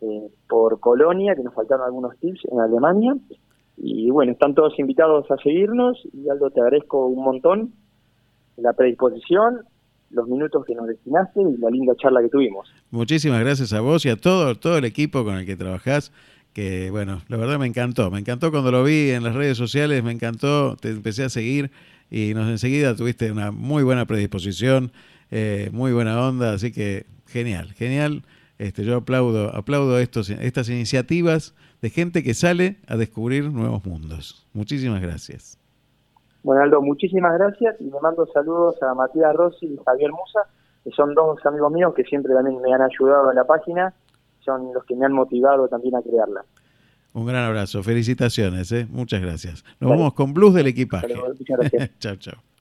eh, 0.00 0.28
por 0.48 0.78
Colonia, 0.78 1.34
que 1.34 1.42
nos 1.42 1.52
faltaron 1.54 1.84
algunos 1.84 2.16
tips 2.20 2.40
en 2.52 2.60
Alemania. 2.60 3.16
Y 3.76 4.10
bueno, 4.10 4.30
están 4.30 4.54
todos 4.54 4.78
invitados 4.78 5.28
a 5.28 5.36
seguirnos. 5.38 6.00
Y 6.12 6.28
Aldo, 6.28 6.50
te 6.50 6.60
agradezco 6.60 7.08
un 7.08 7.24
montón 7.24 7.72
la 8.56 8.72
predisposición, 8.74 9.62
los 10.10 10.28
minutos 10.28 10.64
que 10.64 10.76
nos 10.76 10.86
destinaste 10.86 11.40
y 11.42 11.56
la 11.56 11.68
linda 11.70 11.94
charla 11.96 12.22
que 12.22 12.28
tuvimos. 12.28 12.72
Muchísimas 12.92 13.40
gracias 13.40 13.72
a 13.72 13.80
vos 13.80 14.06
y 14.06 14.10
a 14.10 14.16
todo, 14.16 14.54
todo 14.54 14.78
el 14.78 14.84
equipo 14.84 15.24
con 15.24 15.34
el 15.34 15.46
que 15.46 15.56
trabajás, 15.56 16.12
que 16.52 16.92
bueno, 16.92 17.22
la 17.26 17.36
verdad 17.38 17.58
me 17.58 17.66
encantó, 17.66 18.12
me 18.12 18.20
encantó 18.20 18.52
cuando 18.52 18.70
lo 18.70 18.84
vi 18.84 19.10
en 19.10 19.24
las 19.24 19.34
redes 19.34 19.58
sociales, 19.58 20.04
me 20.04 20.12
encantó, 20.12 20.76
te 20.76 20.90
empecé 20.90 21.24
a 21.24 21.28
seguir 21.28 21.72
y 22.08 22.34
nos 22.34 22.48
enseguida 22.48 22.94
tuviste 22.94 23.32
una 23.32 23.50
muy 23.50 23.82
buena 23.82 24.04
predisposición, 24.04 24.92
eh, 25.30 25.70
muy 25.72 25.92
buena 25.92 26.26
onda, 26.26 26.52
así 26.52 26.72
que 26.72 27.06
genial, 27.26 27.72
genial. 27.72 28.22
Este, 28.58 28.84
yo 28.84 28.96
aplaudo, 28.96 29.54
aplaudo 29.54 29.98
estos, 29.98 30.30
estas 30.30 30.68
iniciativas 30.68 31.54
de 31.82 31.90
gente 31.90 32.22
que 32.22 32.34
sale 32.34 32.76
a 32.86 32.96
descubrir 32.96 33.50
nuevos 33.50 33.84
mundos. 33.84 34.46
Muchísimas 34.52 35.02
gracias. 35.02 35.58
Bueno, 36.44 36.62
Aldo, 36.62 36.82
muchísimas 36.82 37.36
gracias 37.38 37.76
y 37.80 37.84
me 37.84 37.98
mando 38.00 38.26
saludos 38.26 38.80
a 38.82 38.94
Matías 38.94 39.34
Rossi 39.34 39.66
y 39.66 39.78
Javier 39.84 40.12
Musa, 40.12 40.40
que 40.84 40.90
son 40.90 41.14
dos 41.14 41.44
amigos 41.46 41.72
míos 41.72 41.94
que 41.96 42.04
siempre 42.04 42.34
también 42.34 42.60
me 42.60 42.72
han 42.72 42.82
ayudado 42.82 43.30
en 43.30 43.36
la 43.36 43.44
página, 43.44 43.94
son 44.44 44.72
los 44.74 44.84
que 44.84 44.94
me 44.94 45.06
han 45.06 45.12
motivado 45.12 45.66
también 45.68 45.96
a 45.96 46.02
crearla. 46.02 46.44
Un 47.14 47.26
gran 47.26 47.44
abrazo, 47.44 47.82
felicitaciones, 47.82 48.70
¿eh? 48.72 48.86
muchas 48.90 49.22
gracias. 49.22 49.64
Nos 49.80 49.88
Vale. 49.88 50.00
vamos 50.00 50.14
con 50.14 50.34
Blues 50.34 50.54
del 50.54 50.66
equipaje. 50.66 51.14
Muchas 51.14 51.58
gracias. 51.58 51.90
chao, 51.98 52.16
chao. 52.16 52.53